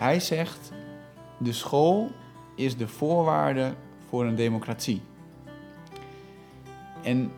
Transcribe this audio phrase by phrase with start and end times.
[0.00, 0.72] Hij zegt,
[1.38, 2.10] de school
[2.54, 3.74] is de voorwaarde
[4.08, 5.02] voor een democratie.
[7.02, 7.32] En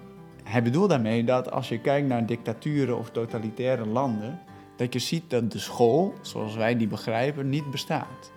[0.44, 4.40] hij bedoelt daarmee dat als je kijkt naar dictaturen of totalitaire landen,
[4.76, 8.32] dat je ziet dat de school, zoals wij die begrijpen, niet bestaat.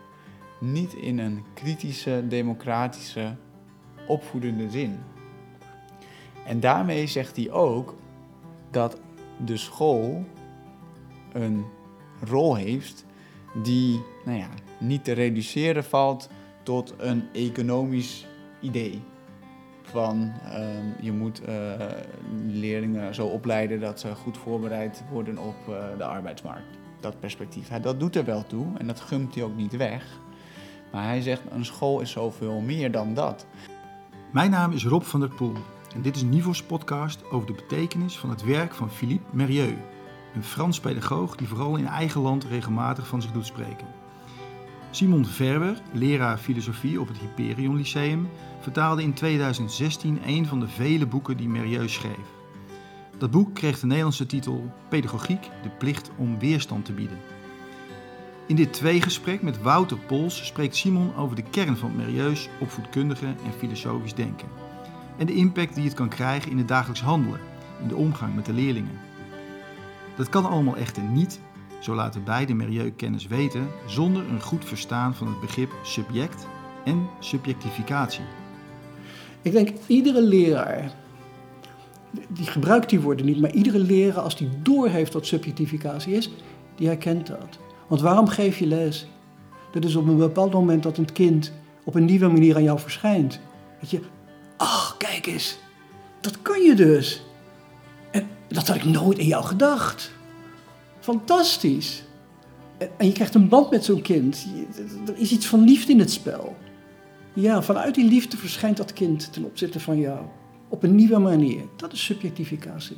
[0.59, 3.35] Niet in een kritische, democratische,
[4.07, 4.99] opvoedende zin.
[6.45, 7.95] En daarmee zegt hij ook
[8.71, 8.99] dat
[9.45, 10.23] de school
[11.33, 11.65] een
[12.19, 13.05] rol heeft
[13.63, 16.29] die nou ja, niet te reduceren valt
[16.63, 18.27] tot een economisch
[18.59, 19.01] idee.
[19.81, 21.73] Van ehm, je moet uh,
[22.47, 26.77] leerlingen zo opleiden dat ze goed voorbereid worden op uh, de arbeidsmarkt.
[26.99, 27.69] Dat perspectief.
[27.69, 30.19] Hij, dat doet er wel toe en dat gumt hij ook niet weg.
[30.91, 33.45] Maar hij zegt een school is zoveel meer dan dat.
[34.31, 35.53] Mijn naam is Rob van der Poel
[35.95, 39.75] en dit is Nivos podcast over de betekenis van het werk van Philippe Merieux,
[40.35, 43.87] een Frans pedagoog die vooral in eigen land regelmatig van zich doet spreken.
[44.91, 48.29] Simon Verwer, leraar filosofie op het Hyperion Lyceum,
[48.59, 52.33] vertaalde in 2016 een van de vele boeken die Merieux schreef.
[53.17, 57.17] Dat boek kreeg de Nederlandse titel Pedagogiek, de plicht om weerstand te bieden.
[58.47, 63.53] In dit tweegesprek met Wouter Pols spreekt Simon over de kern van Merieux opvoedkundige en
[63.57, 64.47] filosofisch denken.
[65.17, 67.39] En de impact die het kan krijgen in het dagelijks handelen,
[67.81, 68.99] in de omgang met de leerlingen.
[70.15, 71.39] Dat kan allemaal echter niet,
[71.79, 76.47] zo laten beide Merieux-kennis weten, zonder een goed verstaan van het begrip subject
[76.85, 78.23] en subjectificatie.
[79.41, 80.91] Ik denk iedere leraar,
[82.27, 86.31] die gebruikt die woorden niet, maar iedere leraar als die doorheeft wat subjectificatie is,
[86.75, 87.59] die herkent dat.
[87.87, 89.07] Want waarom geef je les?
[89.71, 91.51] Dat is op een bepaald moment dat een kind
[91.83, 93.39] op een nieuwe manier aan jou verschijnt.
[93.79, 93.99] Dat je,
[94.57, 95.57] ach, kijk eens,
[96.21, 97.24] dat kan je dus.
[98.47, 100.11] Dat had ik nooit in jou gedacht.
[100.99, 102.03] Fantastisch.
[102.97, 104.47] En je krijgt een band met zo'n kind.
[105.07, 106.55] Er is iets van liefde in het spel.
[107.33, 110.19] Ja, vanuit die liefde verschijnt dat kind ten opzichte van jou.
[110.69, 111.61] Op een nieuwe manier.
[111.75, 112.97] Dat is subjectificatie.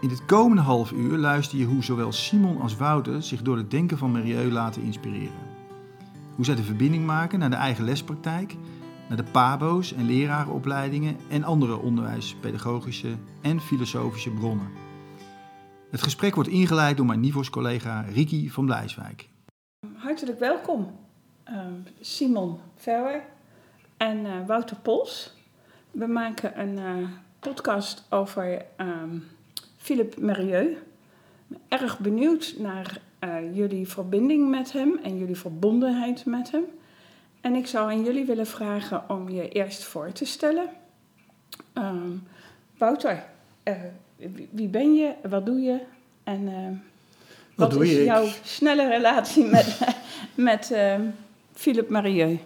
[0.00, 3.70] In het komende half uur luister je hoe zowel Simon als Wouter zich door het
[3.70, 5.46] denken van Merieux laten inspireren.
[6.34, 8.54] Hoe zij de verbinding maken naar de eigen lespraktijk,
[9.08, 14.70] naar de PABO's en lerarenopleidingen en andere onderwijspedagogische en filosofische bronnen.
[15.90, 19.28] Het gesprek wordt ingeleid door mijn Nivos-collega Riki van Blijswijk.
[19.96, 20.98] Hartelijk welkom,
[22.00, 23.22] Simon Verwer
[23.96, 25.36] en uh, Wouter Pols.
[25.90, 27.08] We maken een uh,
[27.40, 29.24] podcast over um,
[29.76, 30.78] Philippe Merieux.
[31.68, 36.64] Erg benieuwd naar uh, jullie verbinding met hem en jullie verbondenheid met hem.
[37.40, 40.68] En ik zou aan jullie willen vragen om je eerst voor te stellen.
[41.74, 42.26] Um,
[42.78, 43.24] Wouter,
[44.16, 45.80] wie, wie ben je, wat doe je
[46.24, 46.44] en
[47.54, 48.04] wat, wat is je?
[48.04, 49.78] jouw snelle relatie met,
[50.34, 50.74] met
[51.52, 52.40] Philippe Marieux?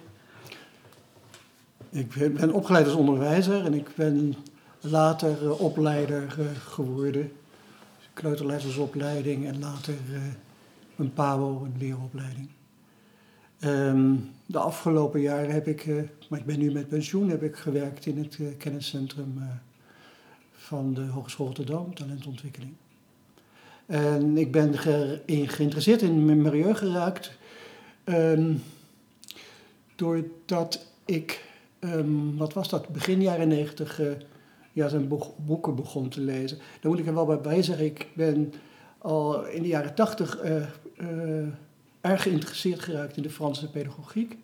[1.93, 4.35] Ik ben opgeleid als onderwijzer en ik ben
[4.79, 7.31] later uh, opleider uh, geworden.
[8.13, 10.21] Kleuterleidersopleiding en later uh,
[10.95, 12.49] een PABO, een leeropleiding.
[13.65, 15.85] Um, de afgelopen jaren heb ik,
[16.29, 19.39] maar ik ben nu met pensioen, heb ik gewerkt in het kenniscentrum
[20.51, 22.73] van de Hogeschool Rotterdam, talentontwikkeling.
[23.85, 27.37] En ik ben ge geïnteresseerd in milieu geraakt
[28.05, 28.63] um,
[29.95, 31.45] doordat ik,
[31.79, 34.01] um, wat was dat, begin jaren negentig,
[34.71, 35.07] ja, zijn
[35.37, 36.57] boeken begon te lezen.
[36.57, 38.53] Daar moet ik er wel bij zeggen, ik ben
[38.97, 40.39] al in de jaren tachtig
[42.03, 44.37] erg geïnteresseerd geraakt in de Franse pedagogiek.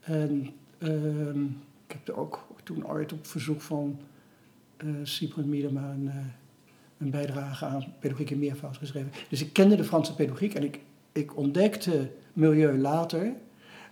[0.00, 1.44] En ehm,
[1.86, 4.00] ik heb er ook toen ooit op verzoek van
[4.84, 6.10] uh, Cyprien Miedema een,
[6.98, 9.12] een, bijdrage aan pedagogiek in meervoud geschreven.
[9.28, 10.80] Dus ik kende de Franse pedagogiek en ik,
[11.12, 13.32] ik ontdekte milieu later.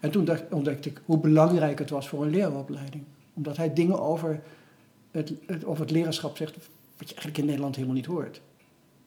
[0.01, 3.05] En toen dacht, ontdekte ik hoe belangrijk het was voor een leraaropleiding.
[3.35, 4.43] Omdat hij dingen over
[5.11, 6.55] het, het, het leraarschap zegt
[6.97, 8.41] wat je eigenlijk in Nederland helemaal niet hoort.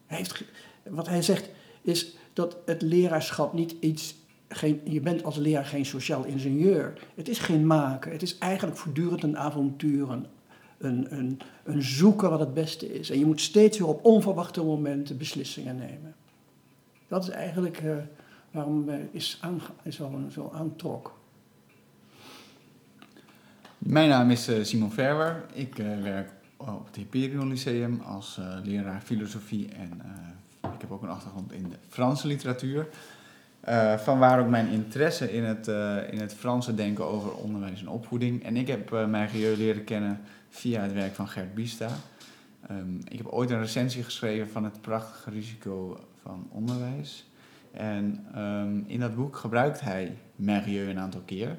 [0.06, 0.44] Hij heeft,
[0.82, 1.50] wat hij zegt
[1.82, 4.18] is dat het leraarschap niet iets...
[4.48, 7.06] Geen, je bent als leraar geen sociaal ingenieur.
[7.14, 8.12] Het is geen maken.
[8.12, 10.26] Het is eigenlijk voortdurend een avontuur, een,
[10.78, 13.10] een, een, een zoeken wat het beste is.
[13.10, 16.14] En je moet steeds weer op onverwachte momenten beslissingen nemen.
[17.08, 17.82] Dat is eigenlijk...
[17.82, 17.96] Uh,
[18.50, 19.40] waarom uh, is,
[19.82, 21.18] is al zo aantrok.
[23.78, 25.44] Mijn naam is uh, Simon Verwer.
[25.52, 30.02] Ik werk op het Hyperion Lyceum als leraar filosofie en
[30.62, 32.86] ik heb ook een achtergrond in de Franse literatuur.
[33.96, 35.66] vanwaar ook mijn interesse in het,
[36.10, 38.44] in het Franse denken over onderwijs en opvoeding.
[38.44, 41.88] En ik heb mijn geheu leren kennen via het werk van Gert Bista.
[42.70, 47.28] Um, ik heb ooit een recensie geschreven van het prachtige risico van onderwijs.
[47.72, 51.58] En ehm, in dat boek gebruikt hij Merieux een aantal keer.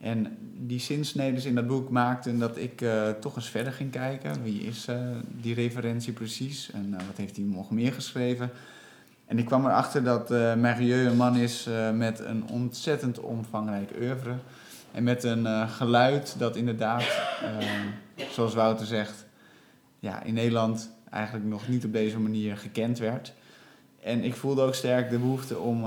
[0.00, 4.42] En die zinsneden in dat boek maakten dat ik uh, toch eens verder ging kijken.
[4.42, 4.96] Wie is uh,
[5.40, 8.50] die referentie precies en uh, wat heeft hij nog meer geschreven?
[9.26, 14.34] En ik kwam erachter dat Merieux een man is met een ontzettend omvangrijk oeuvre.
[14.92, 17.04] En met een geluid dat inderdaad,
[18.30, 19.26] zoals Wouter zegt,
[19.98, 23.32] ja, in Nederland eigenlijk nog niet op deze manier gekend werd.
[24.02, 25.84] En ik voelde ook sterk de behoefte om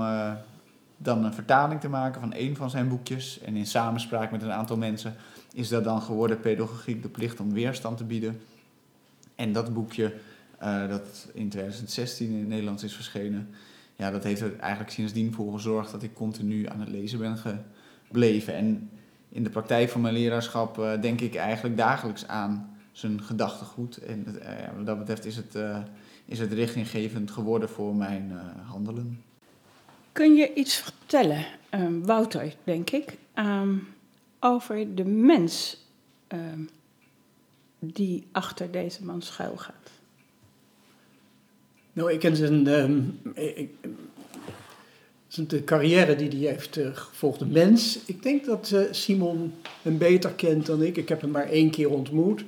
[1.02, 3.40] dan een vertaling te maken van één van zijn boekjes.
[3.40, 5.14] En in samenspraak met een aantal mensen
[5.52, 8.40] is dat dan geworden Pedagogiek de plicht om weerstand te bieden.
[9.34, 10.14] En dat boekje,
[10.62, 13.48] uh, dat in 2016 in het Nederlands is verschenen,
[13.96, 17.36] ja, dat heeft er eigenlijk sindsdien voor gezorgd dat ik continu aan het lezen ben
[18.08, 18.54] gebleven.
[18.54, 18.90] En
[19.28, 23.96] in de praktijk van mijn leraarschap uh, denk ik eigenlijk dagelijks aan zijn gedachtegoed.
[23.96, 25.58] En uh, wat dat betreft is het,
[26.24, 28.32] is het richtinggevend geworden voor mijn
[28.66, 29.29] handelen.
[30.12, 33.88] Kun je iets vertellen, um, Wouter, denk ik, um,
[34.40, 35.76] over de mens
[36.28, 36.68] um,
[37.78, 39.90] die achter deze man schuil gaat?
[41.92, 42.64] Nou, ik ken zijn,
[45.48, 47.98] de carrière die hij heeft uh, gevolgd, de mens.
[48.06, 49.52] Ik denk dat uh, Simon
[49.82, 50.96] hem beter kent dan ik.
[50.96, 52.44] Ik heb hem maar één keer ontmoet.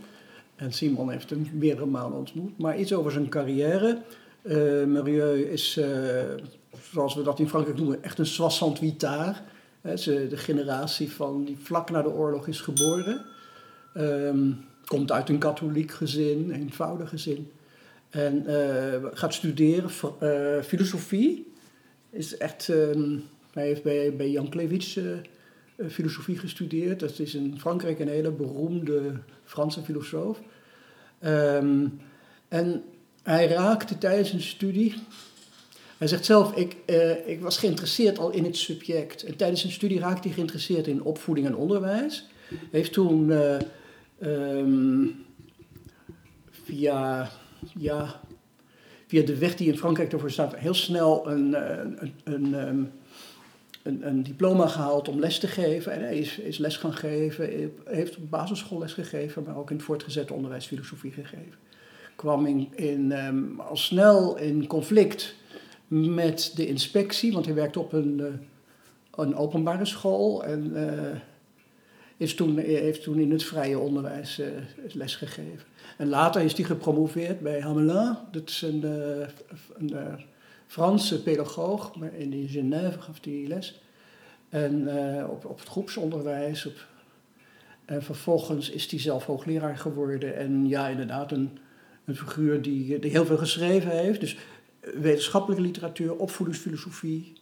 [0.56, 2.58] En Simon heeft hem meerdere malen ontmoet.
[2.58, 4.02] Maar iets over zijn carrière.
[4.42, 5.80] Uh, is
[6.90, 9.42] zoals we dat in Frankrijk noemen, echt een soissant vitard.
[9.82, 13.24] de generatie van die vlak na de oorlog is geboren.
[13.96, 17.50] Um, komt uit een katholiek gezin, een eenvoudig gezin.
[18.10, 19.90] En uh, gaat studeren
[20.64, 21.52] filosofie.
[22.10, 27.00] Is echt, um, hij heeft bij, bij Jan Klewitsch uh, filosofie gestudeerd.
[27.00, 29.12] Dat is in Frankrijk een hele beroemde
[29.44, 30.40] Franse filosoof.
[31.24, 32.00] Um,
[32.48, 32.82] en
[33.22, 34.94] hij raakte tijdens zijn studie
[36.02, 39.22] hij zegt zelf, ik, uh, ik was geïnteresseerd al in het subject.
[39.24, 42.28] En tijdens zijn studie raakte hij geïnteresseerd in opvoeding en onderwijs.
[42.48, 43.56] Hij heeft toen uh,
[44.20, 45.24] um,
[46.50, 47.30] via,
[47.78, 48.20] ja,
[49.06, 52.92] via de weg die in Frankrijk ervoor staat, heel snel een, eh, een, een, um,
[53.82, 55.92] een, een, diploma gehaald om les te geven.
[55.92, 59.84] En hij is, is les gaan geven, heeft basisschool les gegeven, maar ook in het
[59.84, 61.58] voortgezet onderwijs filosofie gegeven.
[62.16, 65.34] Kwam in, um, al snel in conflict
[65.88, 68.26] met de inspectie, want hij werkte op een, uh,
[69.14, 71.18] een openbare school en uh,
[72.16, 74.46] is toen, heeft toen in het vrije onderwijs uh,
[74.92, 75.66] les gegeven.
[75.96, 78.84] En later is hij gepromoveerd bij Hamelin, dat is een,
[79.78, 80.18] een
[80.66, 83.80] Franse pedagoog, maar in Genève gaf hij les.
[84.48, 84.88] En
[85.28, 86.66] op, op het groepsonderwijs.
[86.66, 86.86] Op,
[87.84, 90.36] en vervolgens is hij zelf hoogleraar geworden.
[90.36, 91.58] En ja, inderdaad, een,
[92.04, 94.20] een figuur die, die heel veel geschreven heeft.
[94.20, 94.36] Dus
[94.80, 97.32] wetenschappelijke literatuur, opvoedingsfilosofie.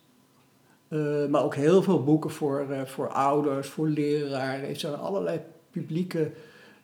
[0.88, 4.66] Uh, maar ook heel veel boeken voor, voor ouders, voor leraren.
[4.66, 5.40] Heeft zijn allerlei
[5.70, 6.30] publieke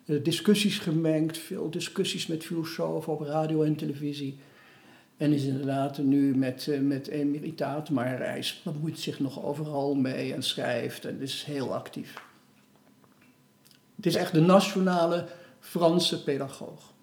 [0.05, 1.39] discussies gemengd.
[1.39, 4.39] Veel discussies met filosofen op radio en televisie.
[5.17, 10.43] En is inderdaad nu met, met emeritaat, maar hij bemoeit zich nog overal mee en
[10.43, 12.23] schrijft en is heel actief.
[13.97, 15.27] Het is echt de nationale
[15.61, 16.95] Franse pedagoog.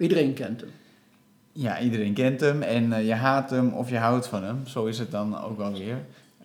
[0.00, 0.70] Iedereen kent hem
[1.52, 4.66] ja, iedereen kent hem en uh, je haat hem of je houdt van hem.
[4.66, 5.98] Zo is het dan ook wel weer.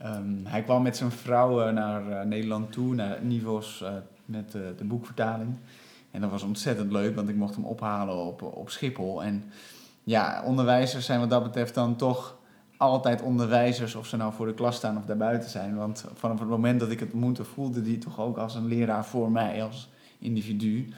[0.06, 3.84] Um, hij kwam met zijn vrouw naar uh, Nederland toe, naar Nivos,
[4.26, 5.56] met de boekvertaling.
[6.12, 9.24] En dat was ontzettend leuk, want ik mocht hem ophalen op, op Schiphol.
[9.24, 9.44] En
[10.04, 12.38] ja, onderwijzers zijn wat dat betreft dan toch
[12.78, 15.76] altijd onderwijzers, of ze nou voor de klas staan of daarbuiten zijn.
[15.76, 19.06] Want vanaf het moment dat ik het ontmoette, voelde die toch ook als een leraar
[19.06, 19.90] voor mij, als
[20.20, 20.90] individu.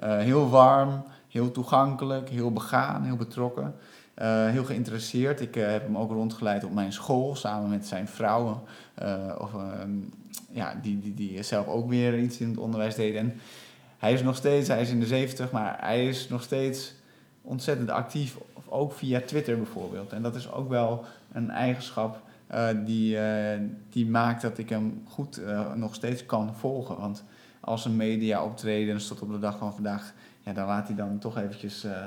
[0.00, 3.74] heel warm, heel toegankelijk, heel begaan, heel betrokken.
[4.18, 5.40] Uh, heel geïnteresseerd.
[5.40, 8.60] Ik uh, heb hem ook rondgeleid op mijn school samen met zijn vrouwen.
[9.02, 9.90] Uh, of, ehm,
[10.50, 13.14] ja, die, die, die zelf ook weer iets in het onderwijs deed.
[13.14, 13.34] En
[13.98, 16.94] hij is nog steeds, hij is in de 70, maar hij is nog steeds
[17.42, 18.36] ontzettend actief.
[18.68, 20.12] Ook via Twitter bijvoorbeeld.
[20.12, 22.22] En dat is ook wel een eigenschap
[22.84, 23.18] die,
[23.90, 25.40] die maakt dat ik hem goed
[25.74, 26.96] nog steeds kan volgen.
[26.96, 27.24] Want
[27.60, 30.12] als een media optreden, tot op de dag van vandaag
[30.44, 32.06] ja, daar laat hij dan toch eventjes uh,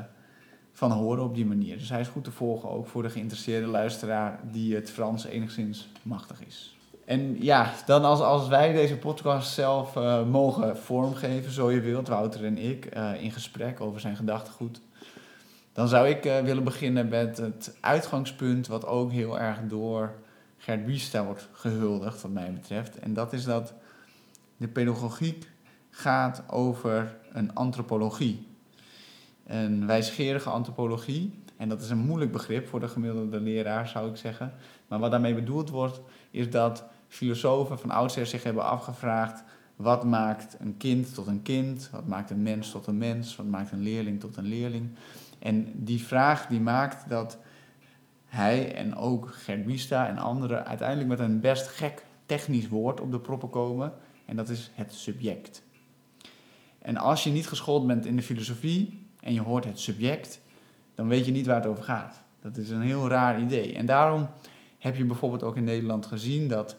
[0.71, 1.77] van horen op die manier.
[1.77, 5.89] Dus hij is goed te volgen, ook voor de geïnteresseerde luisteraar die het Frans enigszins
[6.01, 6.77] machtig is.
[7.05, 12.07] En ja, dan als, als wij deze podcast zelf uh, mogen vormgeven, zo je wilt,
[12.07, 14.81] Wouter en ik, uh, in gesprek over zijn gedachtegoed.
[15.73, 20.13] Dan zou ik willen beginnen met het uitgangspunt wat ook heel erg door
[20.57, 22.99] Gert Biesta wordt gehuldigd, wat mij betreft.
[22.99, 23.73] En dat is dat
[24.57, 25.49] de pedagogiek
[25.97, 28.47] gaat over een antropologie.
[29.45, 34.15] Een wijsgerige antropologie En dat is een moeilijk begrip voor de gemiddelde leraar, zou ik
[34.15, 34.53] zeggen.
[34.87, 36.01] Maar wat daarmee bedoeld wordt,
[36.31, 39.43] is dat filosofen van oudsher zich hebben afgevraagd:
[39.75, 41.89] wat maakt een kind tot een kind?
[41.91, 43.35] Wat maakt een mens tot een mens?
[43.35, 44.89] Wat maakt een leerling tot een leerling?
[45.39, 47.37] En die vraag die maakt dat
[48.25, 53.19] hij en ook Gert en anderen uiteindelijk met een best gek technisch woord op de
[53.19, 53.93] proppen komen.
[54.25, 55.65] En dat is het subject.
[56.79, 60.41] En als je niet geschoold bent in de filosofie en je hoort het subject,
[60.95, 62.23] dan weet je niet waar het over gaat.
[62.41, 63.73] Dat is een heel raar idee.
[63.73, 64.27] En daarom
[64.77, 66.75] heb je bijvoorbeeld ook in Nederland gezien dat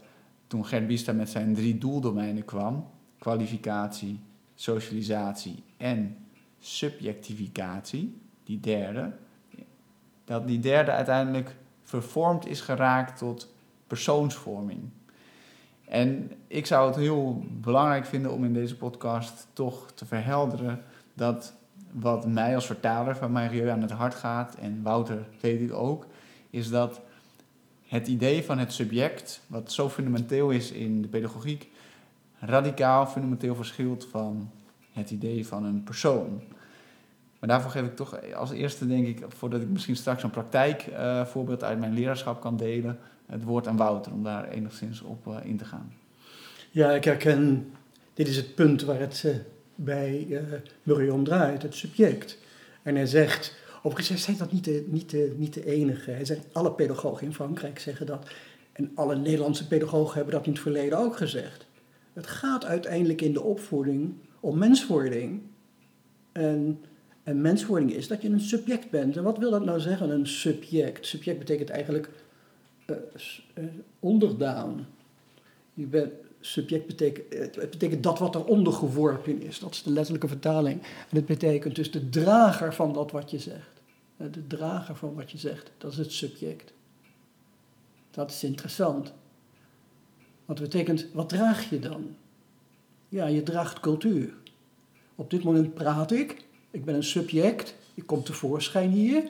[0.47, 4.21] toen Gert met zijn drie doeldomeinen kwam, kwalificatie,
[4.55, 6.17] socialisatie en
[6.59, 9.13] subjectificatie, die derde,
[10.25, 13.55] dat die derde uiteindelijk vervormd is geraakt tot
[13.87, 14.81] persoonsvorming.
[15.89, 20.83] En ik zou het heel belangrijk vinden om in deze podcast toch te verhelderen
[21.15, 21.55] dat
[21.93, 26.07] wat mij als vertaler van Marieu aan het hart gaat, en Wouter weet ik ook,
[26.51, 27.01] is dat
[27.87, 31.71] het idee van het subject, wat zo fundamenteel is in de pedagogiek,
[32.39, 34.51] radicaal fundamenteel verschilt van
[34.93, 36.43] het idee van een persoon.
[37.39, 41.65] Maar daarvoor geef ik toch als eerste, denk ik, voordat ik misschien straks een praktijkvoorbeeld
[41.65, 45.57] uit mijn leraarschap kan delen, het woord aan Wouter om daar enigszins op uh, in
[45.57, 45.93] te gaan.
[46.71, 47.71] Ja, ik herken,
[48.15, 49.35] dit is het punt waar het uh,
[49.75, 50.41] bij uh,
[50.83, 52.39] Murray om draait, het subject.
[52.83, 56.11] En hij zegt, overigens hij dat niet de, niet, de, niet de enige.
[56.11, 58.31] Hij zegt, alle pedagogen in Frankrijk zeggen dat.
[58.73, 61.67] En alle Nederlandse pedagogen hebben dat in het verleden ook gezegd.
[62.13, 65.43] Het gaat uiteindelijk in de opvoeding om menswording.
[66.33, 66.79] En
[67.29, 69.17] en menswording is dat je een subject bent.
[69.17, 71.07] En wat wil dat nou zeggen, een subject?
[71.07, 72.11] Subject betekent eigenlijk
[72.91, 73.65] uh,
[74.01, 74.87] onderdaan.
[75.75, 79.59] Je bent, subject betekent, het betekent dat wat er ondergeworpen is.
[79.59, 80.83] Dat is de letterlijke vertaling.
[80.83, 83.81] En het betekent dus de drager van dat wat je zegt.
[84.17, 86.73] De drager van wat je zegt, dat is het subject.
[88.11, 89.13] Dat is interessant.
[90.45, 92.17] Wat betekent, wat draag je dan?
[93.09, 94.35] Ja, je draagt cultuur.
[95.15, 99.23] Op dit moment praat ik ik ben een subject, ik kom tevoorschijn hier.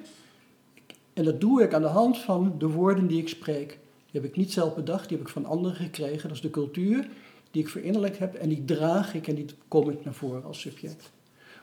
[1.19, 3.69] En dat doe ik aan de hand van de woorden die ik spreek.
[4.11, 6.29] Die heb ik niet zelf bedacht, die heb ik van anderen gekregen.
[6.29, 7.09] Dat is de cultuur
[7.51, 10.61] die ik verinnerlijk heb en die draag ik en die kom ik naar voren als
[10.61, 11.11] subject.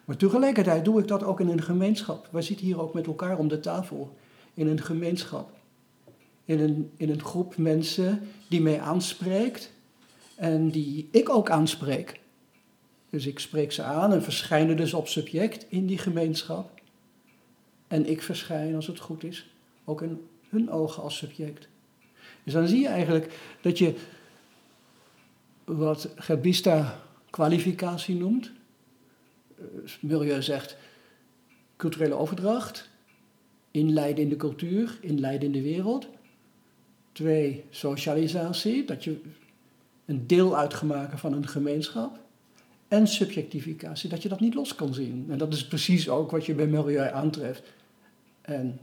[0.06, 2.28] Maar tegelijkertijd doe ik dat ook in een gemeenschap.
[2.32, 4.16] Wij zitten hier ook met elkaar om de tafel.
[4.54, 5.50] In een gemeenschap.
[6.46, 9.72] In een, in een groep mensen die mij aanspreekt
[10.36, 12.20] en die ik ook aanspreek.
[13.10, 16.75] Dus ik spreek ze aan en verschijnen dus op subject in die gemeenschap.
[17.88, 19.50] En ik verschijn, als het goed is,
[19.86, 21.68] ook in hun ogen als subject.
[22.44, 23.96] Dus dan zie je eigenlijk dat je
[25.64, 28.52] wat Gebista kwalificatie noemt.
[29.58, 29.64] Eh,
[30.02, 30.78] milieu zegt
[31.76, 32.90] culturele overdracht,
[33.72, 36.08] inleiden in de cultuur, inleiden in de wereld.
[37.12, 39.22] Twee, socialisatie, dat je
[40.06, 42.25] een deel uitgemaakt van een gemeenschap
[42.96, 45.26] en subjectificatie, dat je dat niet los kan zien.
[45.30, 47.64] En dat is precies ook wat je bij Milieu aantreft.
[48.42, 48.80] En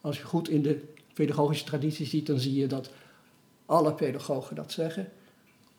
[0.00, 0.80] als je goed in de
[1.14, 2.90] pedagogische traditie ziet, dan zie je dat
[3.66, 5.08] alle pedagogen dat zeggen.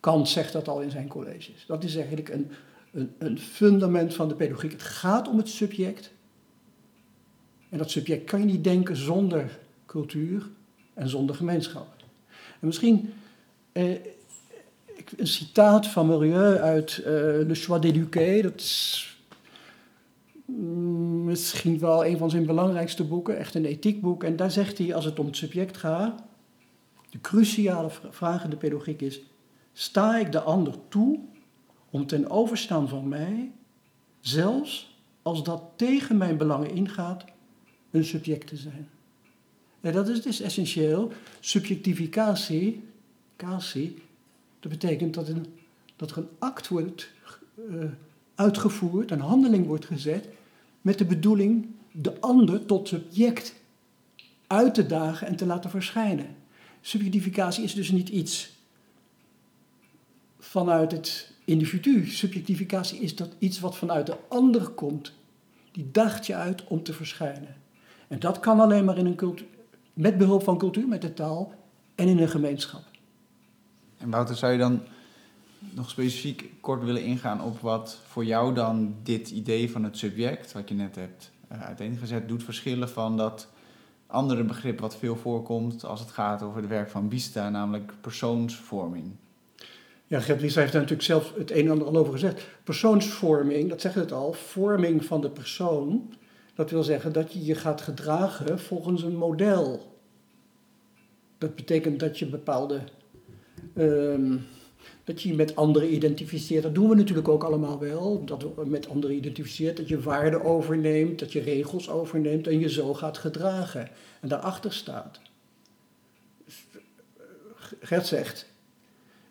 [0.00, 1.64] Kant zegt dat al in zijn colleges.
[1.66, 2.50] Dat is eigenlijk een,
[2.92, 4.72] een, een fundament van de pedagogiek.
[4.72, 6.12] Het gaat om het subject.
[7.68, 10.48] En dat subject kan je niet denken zonder cultuur
[10.94, 11.88] en zonder gemeenschap.
[12.60, 13.12] En misschien
[13.72, 13.96] eh,
[15.16, 18.42] een citaat van Murieux uit uh, Le Choix d'éduquer.
[18.42, 19.18] Dat is
[20.44, 24.24] mm, misschien wel een van zijn belangrijkste boeken, echt een ethiekboek.
[24.24, 26.22] En daar zegt hij, als het om het subject gaat,
[27.10, 29.20] de cruciale vraag in de pedagogiek is,
[29.72, 31.18] sta ik de ander toe
[31.90, 33.52] om ten overstaan van mij,
[34.20, 37.24] zelfs als dat tegen mijn belangen ingaat,
[37.90, 38.88] een subject te zijn?
[39.80, 41.12] En dat is dus essentieel.
[41.40, 42.88] Subjectificatie,
[44.60, 45.46] dat betekent dat, een,
[45.96, 47.10] dat er een act wordt
[47.70, 47.84] uh,
[48.34, 50.28] uitgevoerd, een handeling wordt gezet,
[50.80, 53.54] met de bedoeling de ander tot subject
[54.46, 56.36] uit te dagen en te laten verschijnen.
[56.80, 58.58] Subjectificatie is dus niet iets
[60.38, 62.06] vanuit het individu.
[62.06, 65.12] Subjectificatie is dat iets wat vanuit de ander komt.
[65.72, 67.56] Die daagt je uit om te verschijnen.
[68.08, 69.46] En dat kan alleen maar in een cultuur,
[69.92, 71.54] met behulp van cultuur, met de taal
[71.94, 72.89] en in een gemeenschap.
[74.00, 74.82] En Wouter, zou je dan
[75.58, 80.52] nog specifiek kort willen ingaan op wat voor jou dan dit idee van het subject,
[80.52, 83.48] wat je net hebt uh, uiteengezet, doet verschillen van dat
[84.06, 89.12] andere begrip wat veel voorkomt als het gaat over het werk van Bista, namelijk persoonsvorming?
[90.06, 92.46] Ja, Gert heeft daar natuurlijk zelf het een en ander al over gezegd.
[92.64, 96.14] Persoonsvorming, dat zegt het al, vorming van de persoon,
[96.54, 99.96] Dat wil zeggen dat je je gaat gedragen volgens een model.
[101.38, 102.80] Dat betekent dat je bepaalde.
[103.74, 104.36] Ehm,
[105.04, 106.62] dat je je met anderen identificeert.
[106.62, 108.24] Dat doen we natuurlijk ook allemaal wel.
[108.24, 109.76] Dat we met anderen identificeert.
[109.76, 111.18] Dat je waarden overneemt.
[111.18, 112.46] Dat je regels overneemt.
[112.46, 113.88] En je zo gaat gedragen.
[114.20, 115.20] En daarachter staat.
[117.80, 118.46] Gert zegt.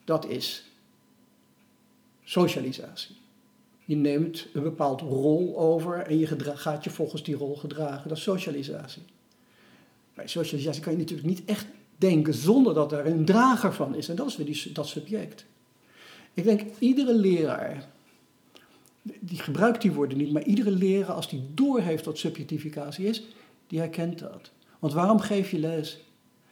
[0.06, 0.72] Dat is
[2.24, 3.16] socialisatie.
[3.86, 8.10] Je neemt een bepaald rol over en je gaat je volgens die rol gedragen.
[8.10, 9.04] Dat is socialisatie.
[10.14, 11.66] Bij socialisatie kan je natuurlijk niet echt
[12.00, 14.10] denken zonder dat er een drager van is.
[14.10, 15.46] En dat is weer die, dat subject.
[16.34, 17.88] Ik denk, iedere leraar,
[19.20, 23.24] die gebruikt die woorden niet, maar iedere leraar, als die doorheeft wat subjectificatie is,
[23.68, 24.52] die herkent dat.
[24.80, 26.00] Want waarom geef je les?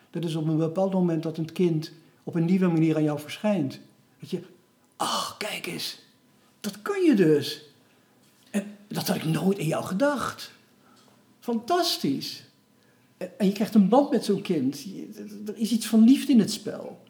[0.09, 1.91] Dat is op een bepaald moment dat een kind
[2.23, 3.79] op een nieuwe manier aan jou verschijnt.
[4.19, 4.41] Dat je,
[4.97, 5.99] ach, kijk eens,
[6.59, 7.63] dat kan je dus.
[8.49, 10.51] En dat had ik nooit in jou gedacht.
[11.39, 12.46] Fantastisch.
[13.17, 14.86] En je krijgt een band met zo'n kind.
[15.45, 17.03] Er is iets van liefde in het spel.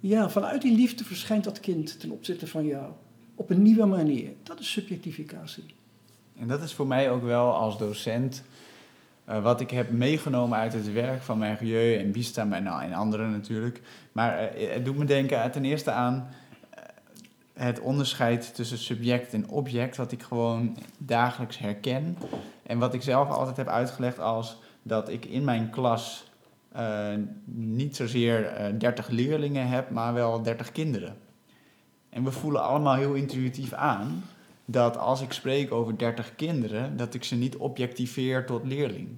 [0.00, 2.92] Ja, vanuit die liefde verschijnt dat kind ten opzichte van jou.
[3.34, 4.30] Op een nieuwe manier.
[4.42, 5.64] Dat is subjectificatie.
[6.38, 8.42] En dat is voor mij ook wel als docent
[9.24, 13.30] eh, wat ik heb meegenomen uit het werk van Mergieu en Biestam en, en anderen
[13.30, 13.80] natuurlijk.
[14.12, 16.28] Maar eh, het doet me denken eh, ten eerste aan
[17.52, 22.18] het onderscheid tussen subject en object, wat ik gewoon dagelijks herken.
[22.62, 26.24] En wat ik zelf altijd heb uitgelegd als dat ik in mijn klas
[26.72, 27.14] eh,
[27.44, 31.16] niet zozeer eh 30 leerlingen heb, maar wel 30 kinderen.
[32.10, 34.24] En we voelen allemaal heel intuïtief aan
[34.64, 39.08] dat als ik spreek over 30 kinderen, dat ik ze niet objectiveer tot leerling.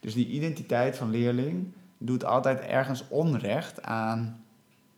[0.00, 4.44] Dus die identiteit van leerling doet altijd ergens onrecht aan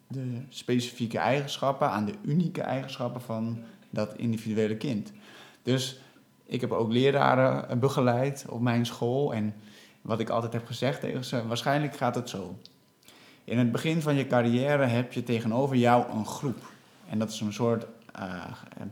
[0.07, 3.59] de specifieke eigenschappen, aan de unieke eigenschappen van
[3.91, 5.13] dat individuele kind.
[5.63, 6.01] Dus
[6.45, 9.55] ik heb ook leraren eh, begeleid op mijn school en
[10.03, 12.59] wat ik altijd heb gezegd tegen ze, waarschijnlijk gaat het zo.
[13.45, 16.71] In het begin van je carrière heb je tegenover jou een groep.
[17.09, 18.45] En dat is een soort eh,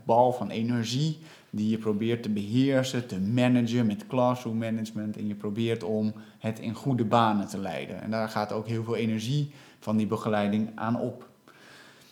[0.05, 1.19] bal van energie
[1.51, 5.17] die je probeert te beheersen, te managen met classroom management.
[5.17, 8.03] En je probeert om het in goede banen te leiden.
[8.03, 11.29] En daar gaat ook heel veel energie van die begeleiding aan op.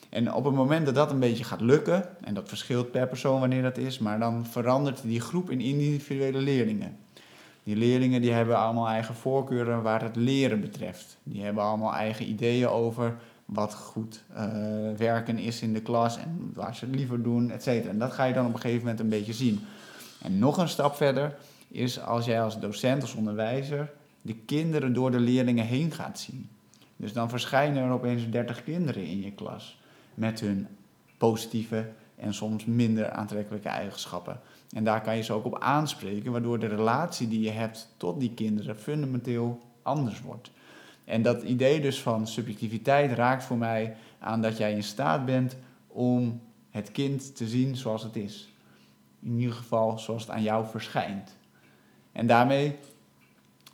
[0.08, 3.40] En op het moment dat dat een beetje gaat lukken, en dat verschilt per persoon
[3.40, 6.96] wanneer dat is, maar dan verandert die groep in individuele leerlingen.
[7.68, 11.18] Die leerlingen die hebben allemaal eigen voorkeuren waar het leren betreft.
[11.22, 14.46] Die hebben allemaal eigen ideeën over wat goed eh,
[14.96, 17.90] werken is in de klas en waar ze het liever doen, et cetera.
[17.90, 19.60] En dat ga je dan op een gegeven moment een beetje zien.
[20.22, 21.36] En nog een stap verder
[21.68, 23.90] is als jij als docent, als onderwijzer,
[24.22, 26.48] de kinderen door de leerlingen heen gaat zien.
[26.96, 29.78] Dus dan verschijnen er opeens 30 kinderen in je klas
[30.14, 30.66] met hun
[31.18, 34.40] positieve en soms minder aantrekkelijke eigenschappen.
[34.72, 38.20] En daar kan je ze ook op aanspreken, waardoor de relatie die je hebt tot
[38.20, 40.50] die kinderen fundamenteel anders wordt.
[41.04, 45.56] En dat idee dus van subjectiviteit raakt voor mij aan dat jij in staat bent
[45.86, 48.52] om het kind te zien zoals het is.
[49.20, 51.36] In ieder geval zoals het aan jou verschijnt.
[52.12, 52.76] En daarmee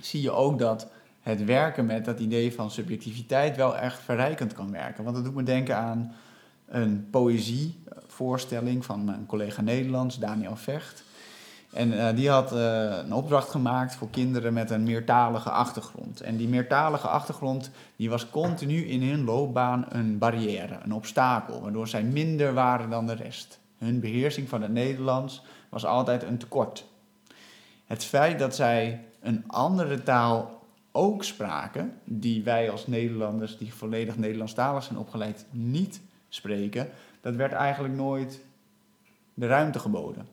[0.00, 4.70] zie je ook dat het werken met dat idee van subjectiviteit wel echt verrijkend kan
[4.70, 5.04] werken.
[5.04, 6.14] Want dat doet me denken aan
[6.66, 7.08] een
[8.16, 11.04] poëzievoorstelling van mijn collega Nederlands, Daniel Vecht.
[11.72, 16.20] En eh, die had eh, een opdracht gemaakt voor kinderen met een meertalige achtergrond.
[16.20, 21.88] En die meertalige achtergrond die was continu in hun loopbaan een barrière, een obstakel, waardoor
[21.88, 23.60] zij minder waren dan de rest.
[23.78, 26.86] Hun beheersing van het Nederlands was altijd een tekort.
[27.86, 34.16] Het feit dat zij een andere taal ook spraken, die wij als Nederlanders, die volledig
[34.16, 36.88] Nederlandstalig zijn opgeleid, niet spreken,
[37.24, 38.40] dat werd eigenlijk nooit
[39.34, 40.26] de ruimte geboden.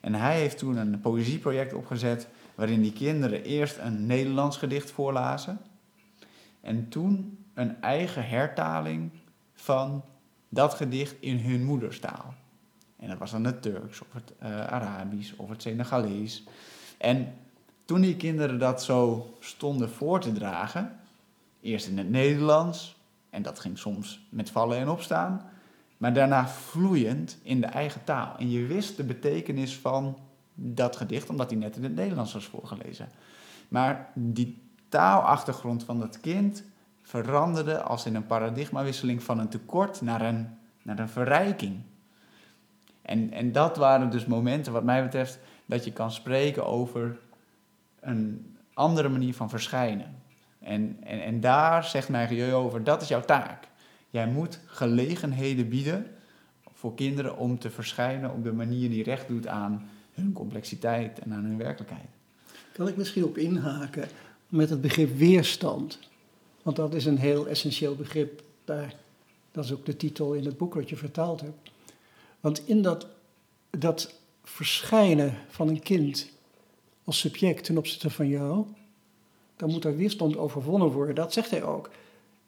[0.00, 5.58] En hij heeft toen een poëzieproject opgezet waarin die kinderen eerst een Nederlands gedicht voorlazen
[6.60, 9.10] en toen een eigen hertaling
[9.54, 10.04] van
[10.48, 12.34] dat gedicht in hun moederstaal.
[12.96, 16.44] En dat was dan het Turks of het uh, Arabisch of het Senegalees.
[16.98, 17.34] En
[17.84, 20.96] toen die kinderen dat zo stonden voor te dragen,
[21.60, 22.96] eerst in het Nederlands,
[23.30, 25.50] en dat ging soms met vallen en opstaan,
[25.96, 28.34] maar daarna vloeiend in de eigen taal.
[28.38, 30.18] En je wist de betekenis van
[30.54, 33.08] dat gedicht, omdat hij net in het Nederlands was voorgelezen.
[33.68, 36.64] Maar die taalachtergrond van dat kind
[37.02, 40.48] veranderde als in een paradigmawisseling van een tekort naar een,
[40.82, 41.80] naar een verrijking.
[43.02, 47.18] En, en dat waren dus momenten, wat mij betreft, dat je kan spreken over
[48.00, 50.22] een andere manier van verschijnen.
[50.58, 53.68] En, en, en daar zegt mijn over, dat is jouw taak.
[54.16, 56.06] Jij moet gelegenheden bieden
[56.72, 61.32] voor kinderen om te verschijnen op de manier die recht doet aan hun complexiteit en
[61.32, 62.06] aan hun werkelijkheid.
[62.72, 64.08] Kan ik misschien op inhaken
[64.48, 65.98] met het begrip weerstand?
[66.62, 68.42] Want dat is een heel essentieel begrip.
[68.64, 68.94] Daar,
[69.50, 71.70] dat is ook de titel in het boek wat je vertaald hebt.
[72.40, 73.06] Want in dat,
[73.70, 76.30] dat verschijnen van een kind
[77.04, 78.66] als subject ten opzichte van jou,
[79.56, 81.14] dan moet er weerstand overwonnen worden.
[81.14, 81.90] Dat zegt hij ook.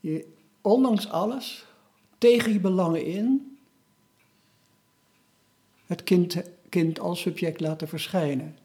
[0.00, 0.37] Je,
[0.68, 1.64] ondanks alles,
[2.18, 3.59] tegen je belangen in,
[5.87, 6.37] het kind,
[6.68, 8.57] kind als subject laten verschijnen.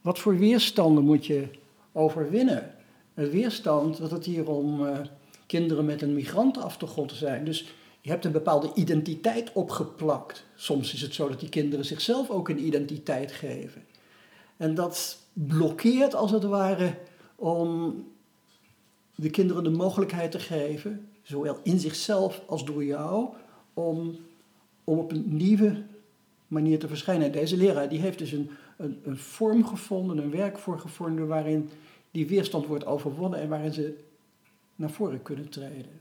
[0.00, 1.48] Wat voor weerstanden moet je
[1.92, 2.74] overwinnen?
[3.14, 4.98] Een weerstand dat het hier om uh,
[5.46, 7.44] kinderen met een migrantenachtergrond zijn.
[7.44, 10.44] Dus je hebt een bepaalde identiteit opgeplakt.
[10.54, 13.84] Soms is het zo dat die kinderen zichzelf ook een identiteit geven.
[14.56, 16.98] En dat blokkeert als het ware
[17.36, 17.94] om
[19.14, 23.28] de kinderen de mogelijkheid te geven, zowel in zichzelf als door jou,
[23.74, 24.16] om,
[24.84, 25.84] om op een nieuwe
[26.48, 27.32] manier te verschijnen.
[27.32, 31.70] Deze leraar die heeft dus een, een, vorm gevonden, een werk voor gevonden waarin
[32.10, 33.98] die weerstand wordt overwonnen en waarin ze
[34.76, 36.00] naar voren kunnen treden.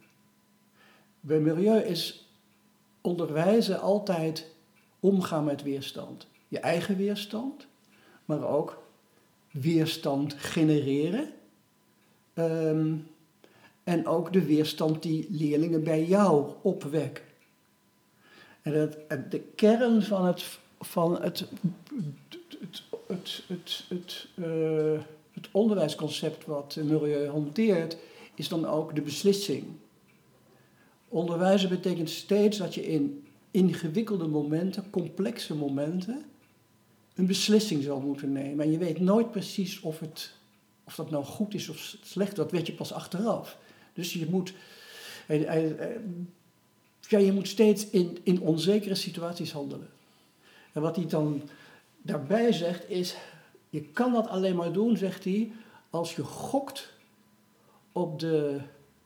[1.20, 2.30] Bij milieu is
[3.02, 4.54] onderwijzen altijd
[5.00, 6.28] omgaan met weerstand.
[6.48, 7.68] Je eigen weerstand,
[8.26, 8.84] maar ook
[9.52, 11.34] weerstand genereren.
[12.34, 12.96] Ehm,
[13.86, 17.24] en ook de weerstand die leerlingen bij jou opwekken.
[18.62, 18.98] En dat,
[19.32, 20.44] de kern van het,
[20.80, 21.46] van het,
[22.60, 25.00] het, het, het, het, uh,
[25.34, 27.98] het onderwijsconcept wat Milieu hanteert,
[28.36, 29.66] is dan ook de beslissing.
[31.08, 36.26] Onderwijzen betekent steeds dat je in ingewikkelde momenten, complexe momenten,
[37.16, 38.66] een beslissing zal moeten nemen.
[38.66, 40.34] En je weet nooit precies of, het,
[40.84, 43.58] of dat nou goed is of slecht, dat weet je pas achteraf.
[43.96, 44.54] Dus je moet,
[47.08, 49.90] ja, je moet steeds in, in onzekere situaties handelen.
[50.74, 51.50] En wat hij dan
[52.02, 53.16] daarbij zegt is,
[53.70, 55.52] je kan dat alleen maar doen, zegt hij,
[55.90, 56.94] als je gokt
[57.92, 58.60] op de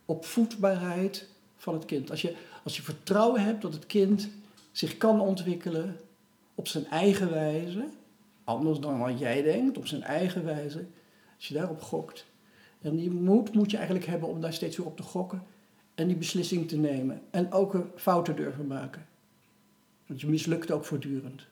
[0.05, 2.11] opvoedbaarheid van het kind.
[2.11, 4.29] Als je, als je vertrouwen hebt dat het kind
[4.71, 5.99] zich kan ontwikkelen
[6.55, 7.87] op zijn eigen wijze,
[8.43, 10.85] anders dan wat jij denkt, op zijn eigen wijze,
[11.35, 12.25] als je daarop gokt.
[12.81, 15.43] En die moed moet je eigenlijk hebben om daar steeds weer op te gokken
[15.95, 17.21] en die beslissing te nemen.
[17.29, 19.05] En ook fouten durven maken.
[20.05, 21.47] Want je mislukt ook voortdurend.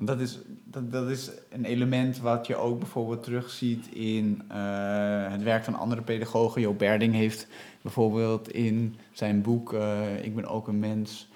[0.00, 5.42] Dat is, dat, dat is een element wat je ook bijvoorbeeld terugziet in uh, het
[5.42, 6.60] werk van andere pedagogen.
[6.60, 7.46] Jo Berding heeft
[7.82, 11.27] bijvoorbeeld in zijn boek uh, Ik ben ook een mens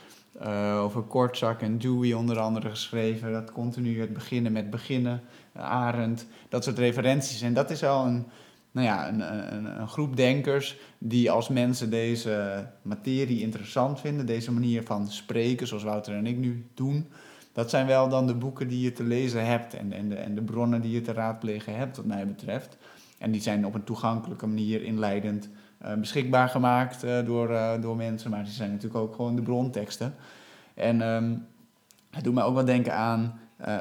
[0.45, 3.33] uh, over Kortzak en Dewey onder andere geschreven.
[3.33, 5.21] Dat continu het beginnen met beginnen,
[5.55, 7.43] Arend, dat soort referenties.
[7.43, 8.27] En dat is al een,
[8.71, 14.53] nou ja, een, een, een, groep denkers die als mensen deze materie interessant vinden, deze
[14.53, 17.07] manier van spreken, zoals Wouter en ik nu doen
[17.53, 20.35] dat zijn wel dan de boeken die je te lezen hebt en, en, de, en
[20.35, 22.77] de bronnen die je te raadplegen hebt, wat mij betreft.
[23.19, 25.49] En die zijn op een toegankelijke manier inleidend
[25.99, 30.15] beschikbaar gemaakt uh, door, uh, door mensen, maar die zijn natuurlijk ook gewoon de bronteksten.
[30.75, 31.47] En um,
[32.11, 33.39] het doet mij ook wel denken aan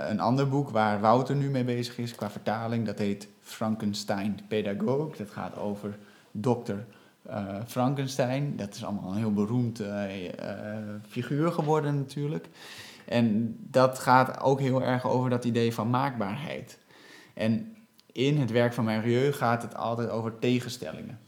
[0.10, 2.86] een ander boek waar Wouter nu mee bezig is qua vertaling.
[2.86, 5.16] Dat heet Frankenstein Pedagoog.
[5.16, 5.98] Dat gaat over
[6.32, 6.86] dokter
[7.68, 8.56] Frankenstein.
[8.56, 9.82] Dat is allemaal een heel beroemd
[11.08, 12.50] figuur geworden natuurlijk.
[13.06, 16.80] En dat gaat ook heel erg over dat idee van maakbaarheid.
[17.34, 17.76] En
[18.12, 21.20] in het werk van Marieu gaat het altijd over tegenstellingen.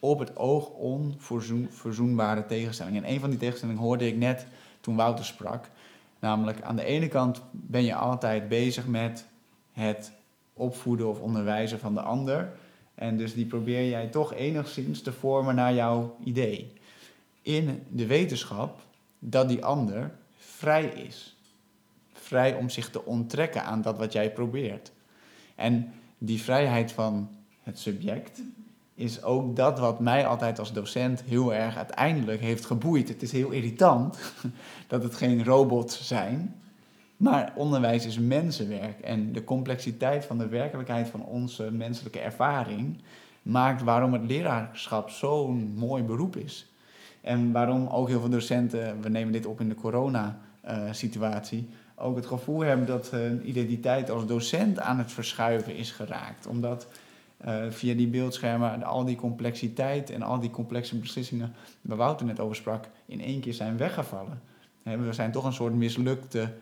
[0.00, 3.04] Op het oog onverzoenbare tegenstellingen.
[3.04, 4.46] En een van die tegenstellingen hoorde ik net
[4.80, 5.70] toen Wouter sprak.
[6.18, 9.26] Namelijk aan de ene kant ben je altijd bezig met
[9.72, 10.12] het
[10.52, 12.52] opvoeden of onderwijzen van de ander.
[12.94, 16.72] En dus die probeer jij toch enigszins te vormen naar jouw idee.
[17.42, 18.80] In de wetenschap
[19.18, 21.36] dat die ander vrij is.
[22.12, 24.92] Vrij om zich te onttrekken aan dat wat jij probeert.
[25.54, 27.28] En die vrijheid van
[27.62, 28.42] het subject
[29.00, 33.08] is ook dat wat mij altijd als docent heel erg uiteindelijk heeft geboeid.
[33.08, 34.18] Het is heel irritant
[34.88, 36.60] dat het geen robots zijn,
[37.16, 39.00] maar onderwijs is mensenwerk.
[39.00, 42.98] En de complexiteit van de werkelijkheid van onze menselijke ervaring
[43.42, 46.72] maakt waarom het leraarschap zo'n mooi beroep is.
[47.20, 51.68] En waarom ook heel veel docenten, we nemen dit op in de corona uh, situatie
[52.00, 56.46] ook het gevoel hebben dat hun identiteit als docent aan het verschuiven is geraakt.
[56.46, 56.86] Omdat
[57.46, 62.40] uh, via die beeldschermen al die complexiteit en al die complexe beslissingen waar Wouter net
[62.40, 64.42] over sprak, in één keer zijn weggevallen.
[64.82, 66.52] We zijn toch een soort mislukte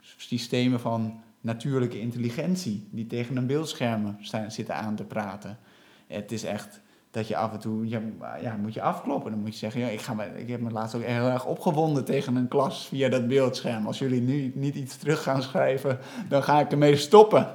[0.00, 4.16] systemen van natuurlijke intelligentie die tegen een beeldscherm
[4.48, 5.58] zitten aan te praten.
[6.06, 6.80] Het is echt
[7.14, 8.00] dat je af en toe ja,
[8.40, 9.30] ja, moet je afkloppen.
[9.30, 11.46] Dan moet je zeggen, ja, ik, ga me, ik heb me laatst ook heel erg
[11.46, 13.86] opgewonden tegen een klas via dat beeldscherm.
[13.86, 17.54] Als jullie nu niet iets terug gaan schrijven, dan ga ik ermee stoppen.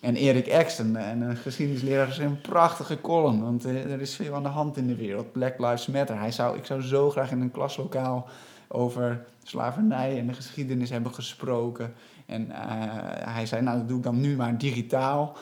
[0.00, 3.42] En Erik Ex, een, een geschiedenisleraar, is een prachtige column.
[3.42, 5.32] Want eh, er is veel aan de hand in de wereld.
[5.32, 6.18] Black Lives Matter.
[6.18, 8.28] Hij zou, ik zou zo graag in een klaslokaal
[8.68, 11.94] over slavernij en de geschiedenis hebben gesproken.
[12.26, 12.56] En uh,
[13.18, 15.36] hij zei, nou dat doe ik dan nu maar digitaal.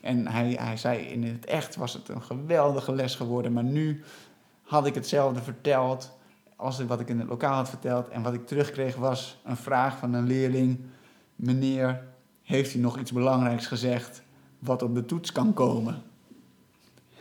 [0.00, 3.52] En hij, hij zei, in het echt was het een geweldige les geworden.
[3.52, 4.02] Maar nu
[4.62, 6.18] had ik hetzelfde verteld
[6.56, 8.08] als wat ik in het lokaal had verteld.
[8.08, 10.80] En wat ik terugkreeg was een vraag van een leerling.
[11.36, 12.02] Meneer,
[12.50, 14.22] heeft u nog iets belangrijks gezegd
[14.58, 16.02] wat op de toets kan komen?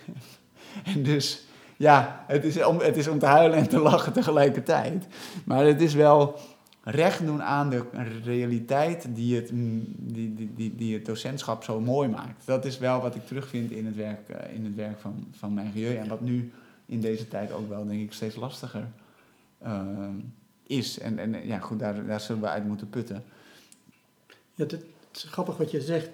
[0.94, 1.46] en dus,
[1.78, 5.08] ja, het is, om, het is om te huilen en te lachen tegelijkertijd.
[5.44, 6.40] Maar het is wel
[6.84, 7.86] recht doen aan de
[8.24, 12.46] realiteit die het, die, die, die, die het docentschap zo mooi maakt.
[12.46, 15.54] Dat is wel wat ik terugvind in het werk, eh, in het werk van, van
[15.54, 15.96] mijn milieu.
[15.96, 16.52] En wat nu
[16.86, 18.88] in deze tijd ook wel, denk ik, steeds lastiger
[19.64, 20.08] uh,
[20.64, 21.00] is.
[21.00, 23.24] En, en ja, goed, daar, daar zullen we uit moeten putten.
[24.56, 26.08] Ja, het is grappig wat je zegt.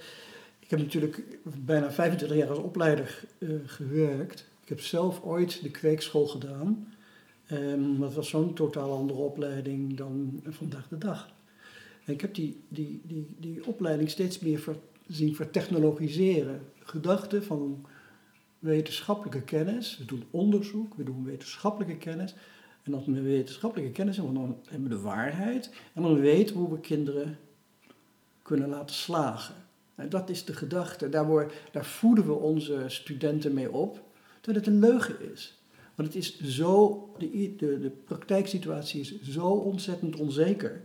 [0.60, 4.46] Ik heb natuurlijk bijna 25 jaar als opleider uh, gewerkt.
[4.62, 6.94] Ik heb zelf ooit de kweekschool gedaan.
[7.52, 11.34] Um, dat was zo'n totaal andere opleiding dan vandaag de dag.
[12.06, 14.64] Ik heb die, die, die, die opleiding steeds meer
[15.08, 16.62] zien vertechnologiseren.
[16.80, 17.86] Gedachten van
[18.60, 19.98] wetenschappelijke kennis.
[19.98, 22.36] We doen onderzoek, we doen wetenschappelijke kennis.
[22.84, 25.72] En als we wetenschappelijke kennis hebben, dan hebben we de waarheid.
[25.94, 27.38] En dan weten we hoe we kinderen
[28.46, 29.56] kunnen laten slagen.
[29.96, 31.10] En dat is de gedachte.
[31.10, 34.02] Daar, daar voeden we onze studenten mee op
[34.42, 35.64] dat het een leugen is.
[35.96, 40.82] Want het is zo, de, de, de praktijksituatie is zo ontzettend onzeker.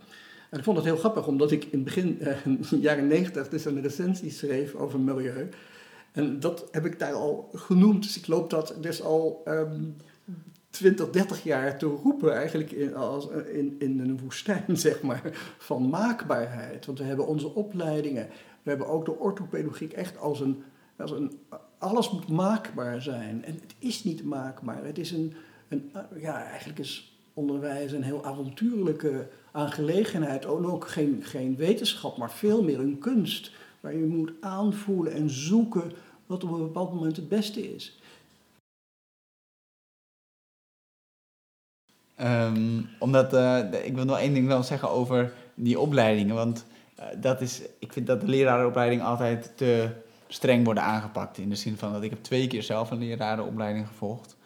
[0.51, 2.37] En ik vond het heel grappig, omdat ik in het begin, eh,
[2.81, 5.49] jaren negentig, dus een recensie schreef over milieu.
[6.13, 8.03] En dat heb ik daar al genoemd.
[8.03, 9.97] Dus ik loop dat dus al um,
[10.71, 15.23] 20, 30 jaar te roepen, eigenlijk in, als, in, in een woestijn, zeg maar,
[15.59, 16.87] van maakbaarheid.
[16.87, 18.29] Want we hebben onze opleidingen,
[18.63, 20.63] we hebben ook de orthopedagogiek echt als een,
[20.97, 21.39] als een
[21.79, 23.45] alles moet maakbaar zijn.
[23.45, 24.85] En het is niet maakbaar.
[24.85, 25.33] Het is een,
[25.69, 30.47] een ja, eigenlijk is onderwijs een heel avontuurlijke aangelegenheid.
[30.47, 33.53] Ook geen, geen wetenschap, maar veel meer een kunst.
[33.81, 35.93] Waar je moet aanvoelen en zoeken
[36.27, 38.01] wat op een bepaald moment het beste is.
[42.23, 46.35] Um, omdat, uh, ik wil nog één ding wel zeggen over die opleidingen.
[46.35, 46.67] Want
[46.99, 49.89] uh, dat is, ik vind dat de lerarenopleiding altijd te
[50.29, 51.39] streng worden aangepakt.
[51.39, 54.37] In de zin van dat ik heb twee keer zelf een lerarenopleiding gevolgd.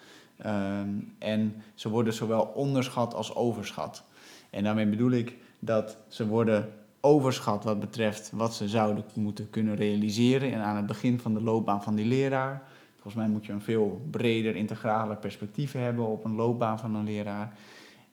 [0.46, 4.04] Um, en ze worden zowel onderschat als overschat.
[4.50, 9.76] En daarmee bedoel ik dat ze worden overschat wat betreft wat ze zouden moeten kunnen
[9.76, 12.62] realiseren en aan het begin van de loopbaan van die leraar.
[13.04, 17.04] Volgens mij moet je een veel breder, integraler perspectief hebben op een loopbaan van een
[17.04, 17.56] leraar.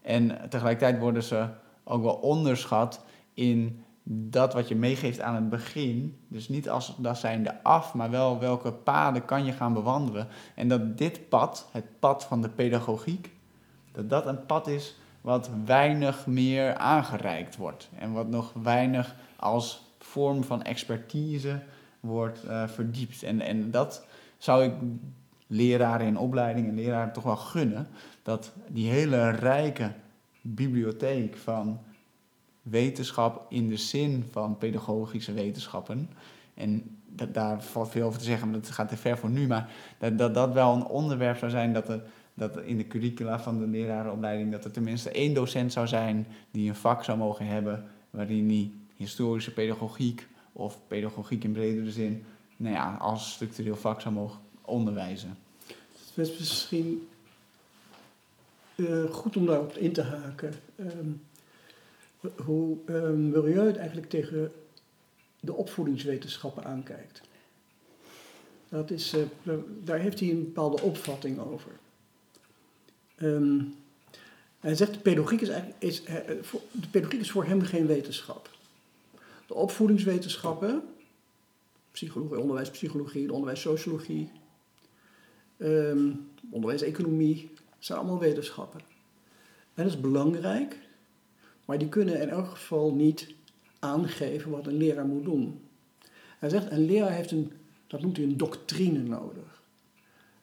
[0.01, 1.47] En tegelijkertijd worden ze
[1.84, 7.17] ook wel onderschat in dat wat je meegeeft aan het begin, dus niet als dat
[7.17, 10.27] zijnde af, maar wel welke paden kan je gaan bewandelen.
[10.56, 13.32] En dat dit pad, het pad van de pedagogiek,
[13.91, 17.89] dat dat een pad is wat weinig meer aangereikt wordt.
[17.99, 21.62] En wat nog weinig als vorm van expertise
[21.99, 23.23] wordt uh, verdiept.
[23.23, 24.06] En, en dat
[24.41, 24.73] zou ik
[25.47, 27.88] leraren in opleiding en leraren toch wel gunnen.
[28.23, 29.91] Dat die hele rijke
[30.41, 31.80] bibliotheek van
[32.62, 36.10] wetenschap in de zin van pedagogische wetenschappen.
[36.54, 36.97] En
[37.32, 39.47] daar valt veel over te zeggen, maar dat gaat te ver voor nu.
[39.47, 43.39] Maar dat dat, dat wel een onderwerp zou zijn dat, er, dat in de curricula
[43.39, 44.51] van de lerarenopleiding...
[44.51, 47.86] dat er tenminste één docent zou zijn die een vak zou mogen hebben...
[48.10, 52.23] waarin hij historische pedagogiek of pedagogiek in bredere zin...
[52.62, 55.38] Nou ja, als structureel vak zou mogen onderwijzen.
[56.13, 57.08] Het is misschien
[58.76, 60.54] uh, goed om daarop in te haken...
[60.80, 61.21] Um,
[62.36, 64.52] hoe um, Milieu het eigenlijk tegen
[65.39, 67.21] de opvoedingswetenschappen aankijkt.
[68.69, 71.71] Dat is, uh, daar heeft hij een bepaalde opvatting over.
[73.17, 73.76] Um,
[74.60, 76.08] hij zegt de pedagogiek is, eigenlijk, is, uh,
[76.71, 78.50] de pedagogiek is voor hem geen wetenschap.
[79.47, 80.84] De opvoedingswetenschappen,
[81.91, 84.32] psychologie, onderwijspsychologie, onderwijssociologie,
[85.58, 87.49] um, onderwijseconomie,
[87.80, 88.80] zijn allemaal wetenschappen.
[89.73, 90.77] En dat is belangrijk,
[91.65, 93.34] maar die kunnen in elk geval niet
[93.80, 95.62] aangeven wat een leraar moet doen.
[96.39, 97.51] Hij zegt, een leraar heeft een,
[97.88, 99.62] dat noemt hij een doctrine nodig.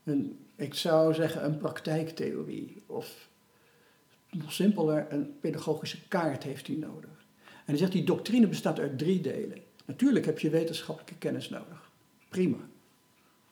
[0.04, 3.28] Een, ik zou zeggen een praktijktheorie of
[4.30, 7.10] nog simpeler een pedagogische kaart heeft hij nodig.
[7.44, 9.58] En hij zegt, die doctrine bestaat uit drie delen.
[9.88, 11.90] Natuurlijk heb je wetenschappelijke kennis nodig.
[12.28, 12.56] Prima.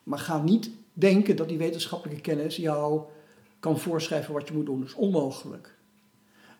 [0.02, 3.02] Maar ga niet denken dat die wetenschappelijke kennis jou
[3.60, 4.80] kan voorschrijven wat je moet doen.
[4.80, 5.74] Dat is onmogelijk.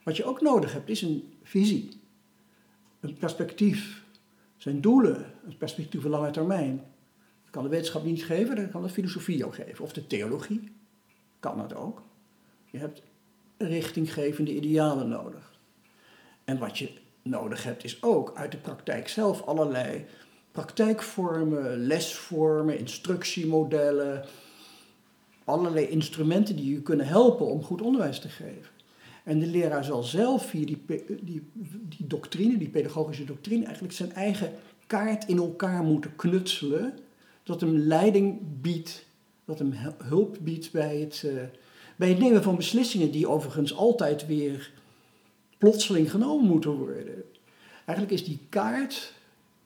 [0.02, 2.00] Wat je ook nodig hebt is een visie,
[3.00, 4.04] een perspectief,
[4.56, 6.76] zijn doelen, een perspectief op lange termijn.
[7.42, 9.84] Dat kan de wetenschap niet geven, dat kan de filosofie ook geven.
[9.84, 10.72] Of de theologie,
[11.40, 12.02] kan dat ook.
[12.70, 13.02] Je hebt
[13.56, 15.58] richtinggevende idealen nodig.
[16.44, 20.04] En wat je nodig hebt is ook uit de praktijk zelf allerlei
[20.52, 24.24] praktijkvormen, lesvormen, instructiemodellen,
[25.44, 28.74] allerlei instrumenten die je kunnen helpen om goed onderwijs te geven.
[29.24, 30.84] En de leraar zal zelf via die,
[31.22, 31.42] die,
[31.88, 34.52] die doctrine, die pedagogische doctrine, eigenlijk zijn eigen
[34.86, 36.98] kaart in elkaar moeten knutselen,
[37.42, 39.04] dat hem leiding biedt,
[39.44, 41.32] dat hem hulp biedt bij het, uh,
[41.96, 44.72] bij het nemen van beslissingen die overigens altijd weer
[45.58, 47.24] plotseling genomen moeten worden.
[47.84, 49.12] Eigenlijk is die kaart,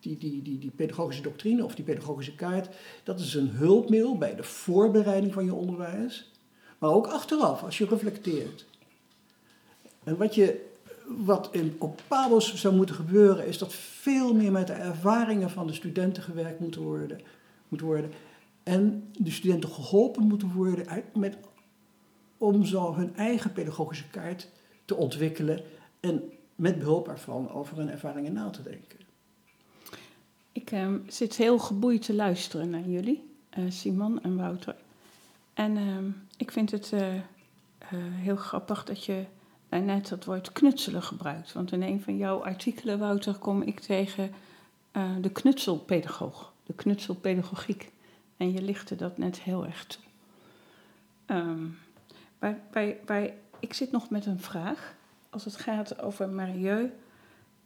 [0.00, 2.68] die, die, die, die pedagogische doctrine of die pedagogische kaart,
[3.04, 6.30] dat is een hulpmiddel bij de voorbereiding van je onderwijs,
[6.78, 8.66] maar ook achteraf als je reflecteert.
[10.04, 10.66] En wat, je,
[11.06, 15.66] wat in, op Pabos zou moeten gebeuren, is dat veel meer met de ervaringen van
[15.66, 17.20] de studenten gewerkt moet worden.
[17.68, 18.10] Moet worden
[18.62, 21.36] en de studenten geholpen moeten worden met,
[22.38, 24.48] om zo hun eigen pedagogische kaart
[24.84, 25.60] te ontwikkelen
[26.00, 28.98] en met behulp ervan over hun ervaringen na te denken.
[30.52, 34.76] Ik uh, zit heel geboeid te luisteren naar jullie, uh, Simon en Wouter.
[35.54, 35.98] En uh,
[36.36, 37.08] ik vind het eh,
[37.98, 39.24] heel grappig dat je
[39.68, 41.52] net dat woord knutselen gebruikt.
[41.52, 44.32] Want in een van jouw artikelen, Wouter, kom ik tegen
[45.20, 47.92] de knutselpedagoog, de knutselpedagogiek.
[48.36, 50.02] En je lichtte dat net heel erg toe.
[51.26, 51.78] Um,
[52.38, 54.94] bij, bij, bij, ik zit nog met een vraag
[55.30, 56.92] als het gaat over Marieux.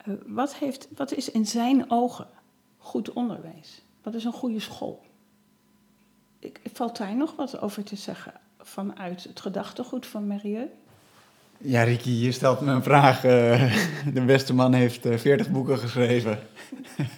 [0.09, 2.27] Uh, wat, heeft, wat is in zijn ogen
[2.79, 3.83] goed onderwijs?
[4.03, 5.03] Wat is een goede school?
[6.39, 10.71] Ik, valt daar nog wat over te zeggen vanuit het gedachtegoed van Marieux?
[11.59, 13.25] Ja, Ricky, je stelt me een vraag.
[13.25, 13.77] Uh,
[14.15, 16.39] de beste man heeft uh, eh, 40 boeken geschreven.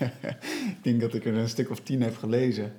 [0.70, 2.72] ik denk dat ik er een stuk of tien heb gelezen.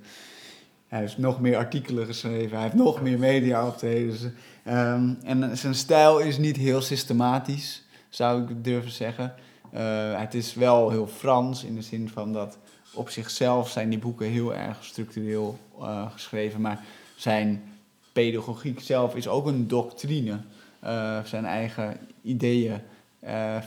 [0.87, 4.35] Hij heeft nog meer artikelen geschreven, hij heeft nog meer media optreden.
[4.67, 9.33] Um, en zijn stijl is niet heel systematisch, zou ik durven zeggen.
[9.73, 12.57] Uh, het is wel heel Frans in de zin van dat
[12.93, 16.83] op zichzelf zijn die boeken heel erg structureel uh, geschreven, maar
[17.15, 17.63] zijn
[18.11, 20.39] pedagogiek zelf is ook een doctrine.
[20.83, 22.79] Uh, zijn eigen ideeën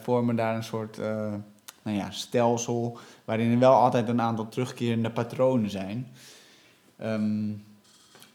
[0.03, 0.99] vormen daar een soort
[1.83, 6.07] nou ja, stelsel waarin er wel altijd een aantal terugkerende patronen zijn.
[7.03, 7.65] Um,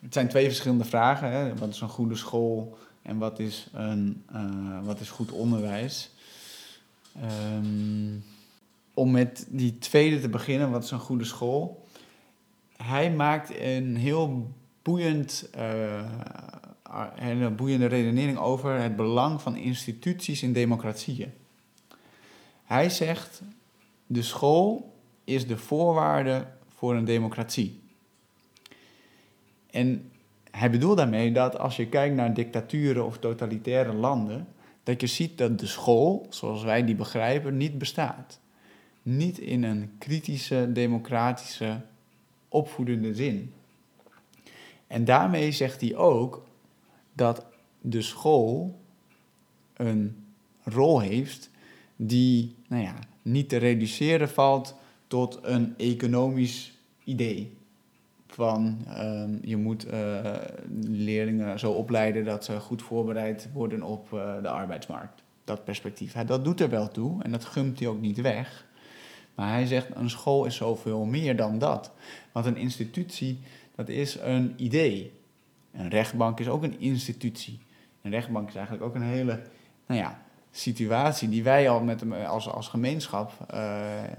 [0.02, 1.32] het zijn twee verschillende vragen.
[1.32, 1.56] Hè?
[1.56, 6.12] Wat is een goede school en wat is, een, uh, wat is goed onderwijs?
[7.58, 8.24] Um,
[8.94, 11.88] om met die tweede te beginnen, wat is een goede school?
[12.78, 14.52] Hij maakt een heel
[14.82, 16.04] boeiend, uh,
[17.16, 21.34] een boeiende redenering over het belang van instituties in democratieën.
[22.64, 23.42] Hij zegt,
[24.08, 27.84] de school is de voorwaarde voor een democratie.
[29.76, 30.12] En
[30.52, 34.48] hij bedoelt daarmee dat als je kijkt naar dictaturen of totalitaire landen,
[34.84, 38.40] dat je ziet dat de school, zoals wij die begrijpen, niet bestaat.
[39.02, 41.82] Niet in een kritische, democratische,
[42.50, 43.54] opvoedende zin.
[44.88, 46.46] En daarmee zegt hij ook
[47.14, 47.46] dat
[47.82, 48.80] de school
[49.74, 50.26] een
[50.64, 51.50] rol heeft
[51.96, 54.76] die nou ja, niet te reduceren valt
[55.08, 57.55] tot een economisch idee
[58.36, 60.20] van ehm, je moet uh,
[60.82, 65.24] leerlingen zo opleiden dat ze goed voorbereid worden op uh, de arbeidsmarkt.
[65.44, 66.14] Dat perspectief.
[66.14, 68.66] Dat doet er wel toe en dat gumt hij ook niet weg.
[69.36, 71.92] Maar hij zegt een school is zoveel meer dan dat.
[72.32, 73.40] Want een institutie,
[73.76, 75.12] dat is een idee.
[75.72, 77.60] Een rechtbank is ook een institutie.
[78.02, 79.42] Een rechtbank is eigenlijk ook een hele,
[79.86, 80.22] nou ja,
[80.52, 83.32] situatie die wij al met, als, als gemeenschap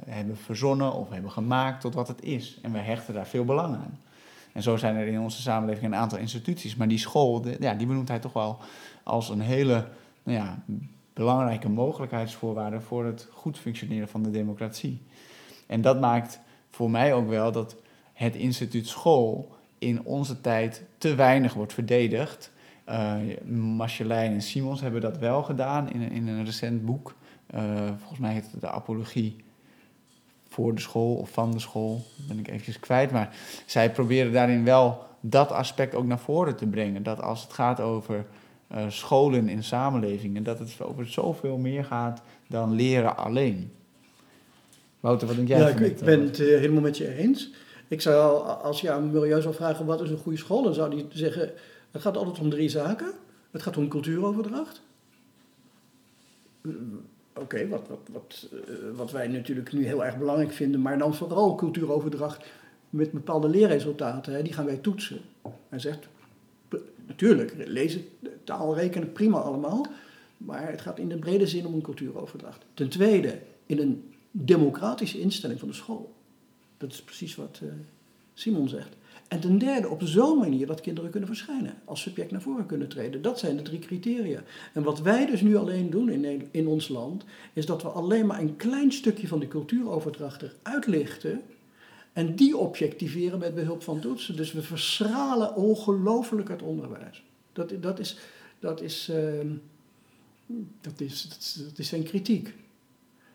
[0.07, 2.59] hebben verzonnen of hebben gemaakt tot wat het is.
[2.63, 3.99] En we hechten daar veel belang aan.
[4.57, 6.77] En zo zijn er in onze samenleving een aantal instituties.
[6.77, 8.59] Maar die school, ja, die benoemt hij toch wel
[9.03, 9.89] als een hele
[10.23, 10.63] nou ja,
[11.13, 15.03] belangrijke mogelijkheidsvoorwaarde voor het goed functioneren van de democratie.
[15.67, 17.77] En dat maakt voor mij ook wel dat
[18.13, 22.53] het instituut school in onze tijd te weinig wordt verdedigd.
[22.89, 23.15] Uh,
[23.77, 27.15] Marcelijn en Simons hebben dat wel gedaan in, in een recent boek.
[27.55, 27.61] Uh,
[27.99, 29.37] volgens mij heet het de Apologie
[30.57, 32.03] voor de school of van de school.
[32.17, 33.11] Dat ben ik eventjes kwijt.
[33.11, 33.37] Maar
[33.67, 37.03] zij proberen daarin wel dat aspect ook naar voren te brengen.
[37.03, 38.25] Dat als het gaat over
[38.73, 43.73] uh, scholen in samenlevingen, dat het over zoveel meer gaat dan leren alleen.
[45.01, 45.59] Wouter, wat denk jij?
[45.59, 47.51] Ja, ik, ik ben het uh, helemaal met je eens.
[47.89, 50.91] Ik zou, als je aan Milieu zou vragen wat is een goede school, dan zou
[50.91, 51.51] die zeggen,
[51.91, 53.13] het gaat altijd om drie zaken.
[53.51, 54.83] Het gaat om cultuuroverdracht.
[57.39, 61.15] Oké, wat, wat, wat, eh, wat wij natuurlijk nu heel erg belangrijk vinden, maar dan
[61.15, 62.47] vooral cultuuroverdracht
[62.91, 65.21] met bepaalde leerresultaten, hè, die gaan wij toetsen.
[65.69, 66.09] Hij zegt,
[67.07, 68.05] natuurlijk, lezen,
[68.45, 69.87] taal, rekenen, prima allemaal,
[70.37, 72.65] maar het gaat in de brede zin om een cultuuroverdracht.
[72.75, 76.15] Ten tweede, in een democratische instelling van de school.
[76.77, 77.69] Dat is precies wat eh,
[78.35, 78.97] Simon zegt.
[79.29, 82.89] En ten derde, op zo'n manier dat kinderen kunnen verschijnen, als subject naar voren kunnen
[82.89, 83.23] treden.
[83.23, 84.43] Dat zijn de drie criteria.
[84.73, 88.27] En wat wij dus nu alleen doen in, in ons land, is dat we alleen
[88.27, 91.43] maar een klein stukje van de cultuuroverdracht eruit lichten.
[92.13, 94.37] En die objectiveren met behulp van toetsen.
[94.37, 97.23] Dus we verschralen ongelooflijk het onderwijs.
[97.53, 98.19] Dat, dat, is,
[98.59, 99.49] dat, is, ehm,
[100.81, 102.47] dat, is, dat, is, dat is zijn kritiek.
[102.47, 102.55] In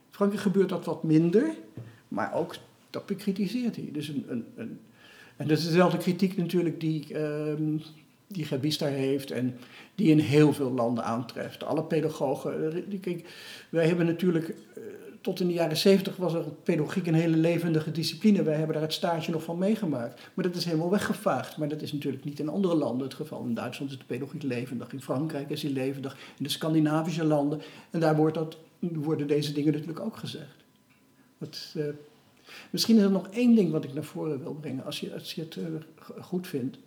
[0.09, 1.55] Frankrijk gebeurt dat wat minder,
[2.07, 2.55] maar ook
[2.89, 3.89] dat bekritiseert hij.
[3.91, 4.79] Dus een, een, een,
[5.41, 7.77] en dat is dezelfde kritiek natuurlijk die, ehm
[8.27, 9.57] die Gebis daar heeft en
[9.95, 11.63] die in heel veel landen aantreft.
[11.63, 12.73] Alle pedagogen.
[12.91, 13.29] eh, Kijk,
[13.69, 14.83] wij hebben natuurlijk, eh,
[15.21, 18.43] tot in de jaren zeventig was er pedagogiek een hele levendige discipline.
[18.43, 20.21] Wij hebben daar het stage nog van meegemaakt.
[20.33, 21.57] Maar dat is helemaal weggevaagd.
[21.57, 23.43] Maar dat is natuurlijk niet in andere landen het geval.
[23.43, 27.61] In Duitsland is de pedagogiek levendig, in Frankrijk is die levendig, in de Scandinavische landen.
[27.89, 30.55] En daar wordt dat, worden deze dingen natuurlijk ook gezegd.
[31.37, 31.83] Dat, eh,
[32.69, 35.33] misschien is er nog één ding wat ik naar voren wil brengen, als je, als
[35.33, 35.63] je het eh,
[36.23, 36.77] goed vindt.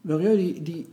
[0.00, 0.88] Milieu die, die,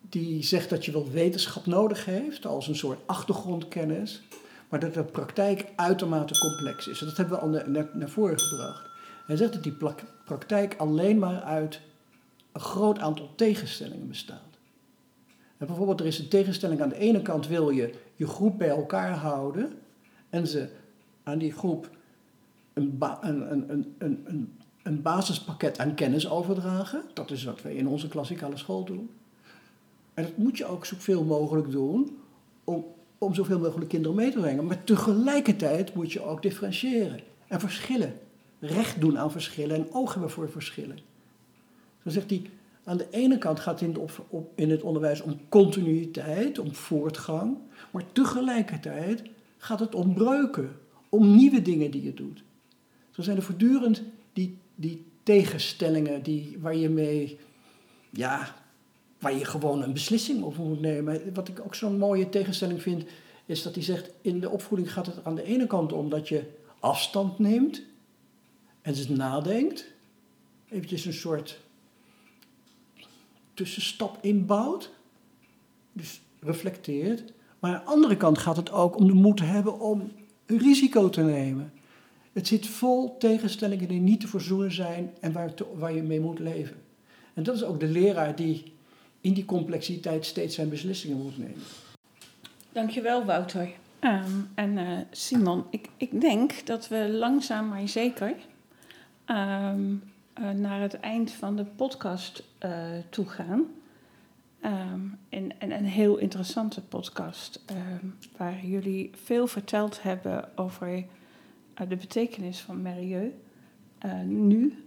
[0.00, 4.22] die zegt dat je wel wetenschap nodig heeft als een soort achtergrondkennis,
[4.68, 6.98] maar dat de praktijk uitermate complex is.
[6.98, 8.86] Dat hebben we al na- naar, naar voren gebracht.
[9.26, 9.76] Hij zegt dat die
[10.24, 11.80] praktijk alleen maar uit
[12.52, 14.38] een groot aantal tegenstellingen bestaat.
[15.56, 18.68] En bijvoorbeeld, er is een tegenstelling aan de ene kant wil je je groep bij
[18.68, 19.72] elkaar houden
[20.30, 20.68] en ze
[21.22, 21.90] aan die groep
[22.72, 24.52] een, een, een, een,
[24.82, 27.02] een, basispakket aan kennis overdragen.
[27.12, 29.10] Dat is wat wij in onze klassikale school doen.
[30.14, 32.18] En dat moet je ook zoveel mogelijk doen
[32.64, 32.84] om,
[33.18, 34.66] om zoveel mogelijk kinderen mee te brengen.
[34.66, 38.18] Maar tegelijkertijd moet je ook differentiëren en verschillen.
[38.58, 40.98] Recht doen aan verschillen en oog hebben voor verschillen.
[42.02, 42.42] Zo zegt hij,
[42.84, 47.56] aan de ene kant gaat het in, op- in het onderwijs om continuïteit, om voortgang.
[47.90, 49.22] Maar tegelijkertijd
[49.56, 50.76] gaat het om breuken,
[51.08, 52.42] om nieuwe dingen die je doet.
[53.10, 57.38] Zo zijn er voortdurend die, die tegenstellingen die, waar je mee,
[58.10, 58.54] ja,
[59.18, 61.34] waar je gewoon een beslissing over moet nemen.
[61.34, 63.04] Wat ik ook zo'n mooie tegenstelling vind,
[63.46, 66.28] is dat hij zegt, in de opvoeding gaat het aan de ene kant om dat
[66.28, 66.42] je
[66.80, 67.82] afstand neemt
[68.82, 69.92] en dus nadenkt.
[70.68, 71.60] Eventjes een soort
[73.54, 74.90] tussenstap inbouwt.
[75.92, 77.32] Dus reflecteert.
[77.58, 80.12] Maar aan de andere kant gaat het ook om de moed te hebben om
[80.46, 81.72] een risico te nemen.
[82.32, 86.20] Het zit vol tegenstellingen die niet te verzoenen zijn en waar, te- waar je mee
[86.20, 86.76] moet leven.
[87.34, 88.72] En dat is ook de leraar die
[89.20, 91.62] in die complexiteit steeds zijn beslissingen moet nemen.
[92.72, 93.70] Dankjewel, Wouter.
[93.98, 98.34] Ehm, en eh, Simon, ik, ik denk dat we langzaam maar zeker
[99.24, 99.94] ehm,
[100.34, 103.66] eh, naar het eind van de podcast eh toe gaan.
[104.60, 108.06] Ehm, en, en een heel interessante podcast, ehm,
[108.36, 111.04] waar jullie veel verteld hebben over
[111.74, 113.34] eh, de betekenis van milieu.
[113.98, 114.84] eh, nu,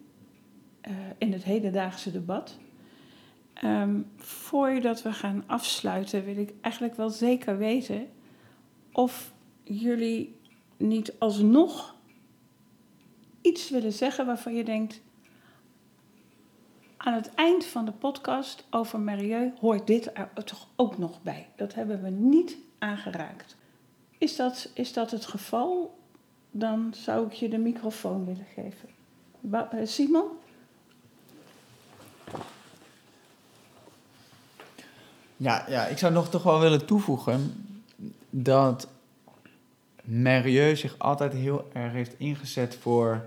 [1.18, 2.58] in het hedendaagse debat.
[3.54, 8.08] Ehm, voordat we gaan afsluiten, wil ik eigenlijk wel zeker weten
[8.92, 9.34] of
[9.64, 10.36] jullie
[10.78, 11.96] niet alsnog
[13.42, 15.02] iets willen zeggen waarvan je denkt.
[16.98, 21.48] Aan het eind van de podcast over milieu hoort dit er toch ook nog bij.
[21.56, 23.56] Dat hebben we niet aangeraakt.
[24.18, 25.98] Is dat, is dat het geval?
[26.52, 28.90] Dan zou ik je de microfoon willen geven.
[29.52, 30.26] Eh, Simon?
[35.38, 37.66] Ja, ja, ik zou nog toch wel willen toevoegen
[38.30, 38.88] dat
[40.04, 43.26] Merieux zich altijd heel erg heeft ingezet voor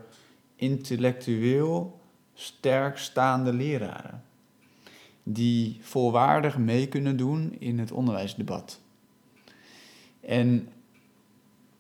[0.57, 2.00] intellectueel
[2.41, 4.23] sterk staande leraren.
[5.23, 8.81] Die volwaardig mee kunnen doen in het onderwijsdebat.
[10.21, 10.69] En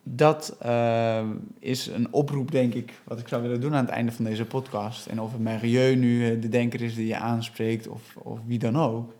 [0.02, 4.12] dat eh, is een oproep, denk ik, wat ik zou willen doen aan het einde
[4.12, 5.06] van deze podcast.
[5.06, 8.58] En of het Merieux nu eh, de denker is die je aanspreekt of, of wie
[8.58, 9.18] dan ook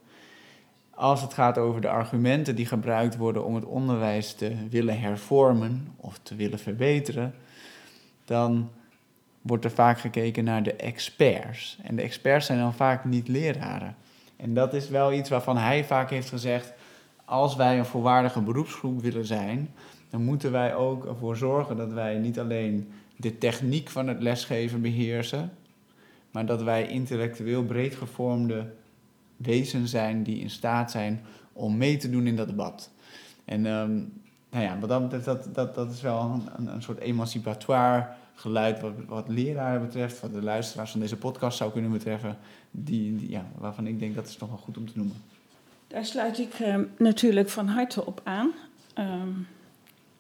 [1.00, 5.88] als het gaat over de argumenten die gebruikt worden om het onderwijs te willen hervormen
[5.96, 7.34] of te willen verbeteren,
[8.24, 8.70] dan
[9.40, 11.78] wordt er vaak gekeken naar de experts.
[11.82, 13.96] En de experts zijn dan vaak niet leraren.
[14.36, 16.72] En dat is wel iets waarvan hij vaak heeft gezegd:
[17.24, 19.70] als wij een volwaardige beroepsgroep willen zijn,
[20.10, 24.80] dan moeten wij ook ervoor zorgen dat wij niet alleen de techniek van het lesgeven
[24.80, 25.52] beheersen,
[26.30, 28.72] maar dat wij intellectueel breed gevormde
[29.36, 31.20] wezens zijn die in staat zijn
[31.52, 32.90] om mee te doen in dat debat.
[33.44, 34.12] En um,
[34.50, 38.06] nou ja, wat dat dat, dat, dat is wel een, een soort emancipatoire
[38.40, 42.38] geluid wat, wat leraren betreft, wat de luisteraars van deze podcast zou kunnen betreffen,
[42.70, 45.16] die, die ja, waarvan ik denk dat is toch wel goed om te noemen.
[45.86, 48.50] Daar sluit ik uh, natuurlijk van harte op aan.
[48.98, 49.46] Um,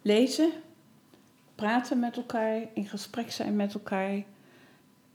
[0.02, 0.50] lezen,
[1.54, 4.22] praten met elkaar, in gesprek zijn met elkaar.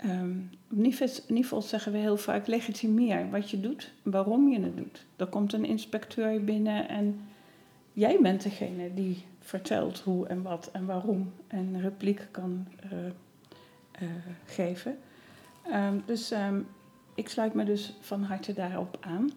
[0.05, 5.05] Um, op niveau zeggen we heel vaak legitimeer wat je doet, waarom je het doet.
[5.15, 7.19] Er komt een inspecteur binnen en
[7.93, 12.99] jij bent degene die vertelt hoe en wat en waarom en repliek kan uh,
[14.01, 14.09] uh,
[14.45, 14.97] geven.
[15.73, 16.67] Um, dus um,
[17.15, 19.29] ik sluit me dus van harte daarop aan.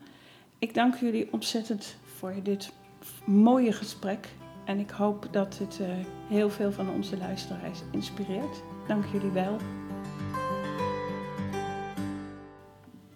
[0.59, 2.72] Ik dank jullie ontzettend voor dit
[3.24, 4.28] mooie gesprek.
[4.64, 5.88] En ik hoop dat het uh,
[6.28, 8.62] heel veel van onze luisteraars inspireert.
[8.86, 9.56] Dank jullie wel.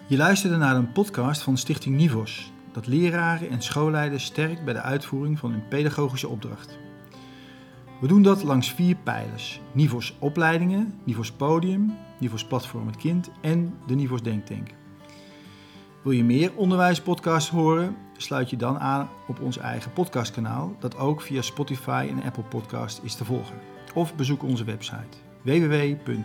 [0.07, 4.81] Je luisterde naar een podcast van Stichting Nivos, dat leraren en schoolleiders sterkt bij de
[4.81, 6.79] uitvoering van hun pedagogische opdracht.
[8.01, 13.75] We doen dat langs vier pijlers: Nivos opleidingen, Nivos podium, Nivos platform het kind en
[13.87, 14.69] de Nivos denktank.
[16.03, 17.97] Wil je meer onderwijspodcasts horen?
[18.17, 23.01] Sluit je dan aan op ons eigen podcastkanaal, dat ook via Spotify en Apple Podcast
[23.03, 23.59] is te volgen.
[23.95, 26.21] Of bezoek onze website www.nivos.nl.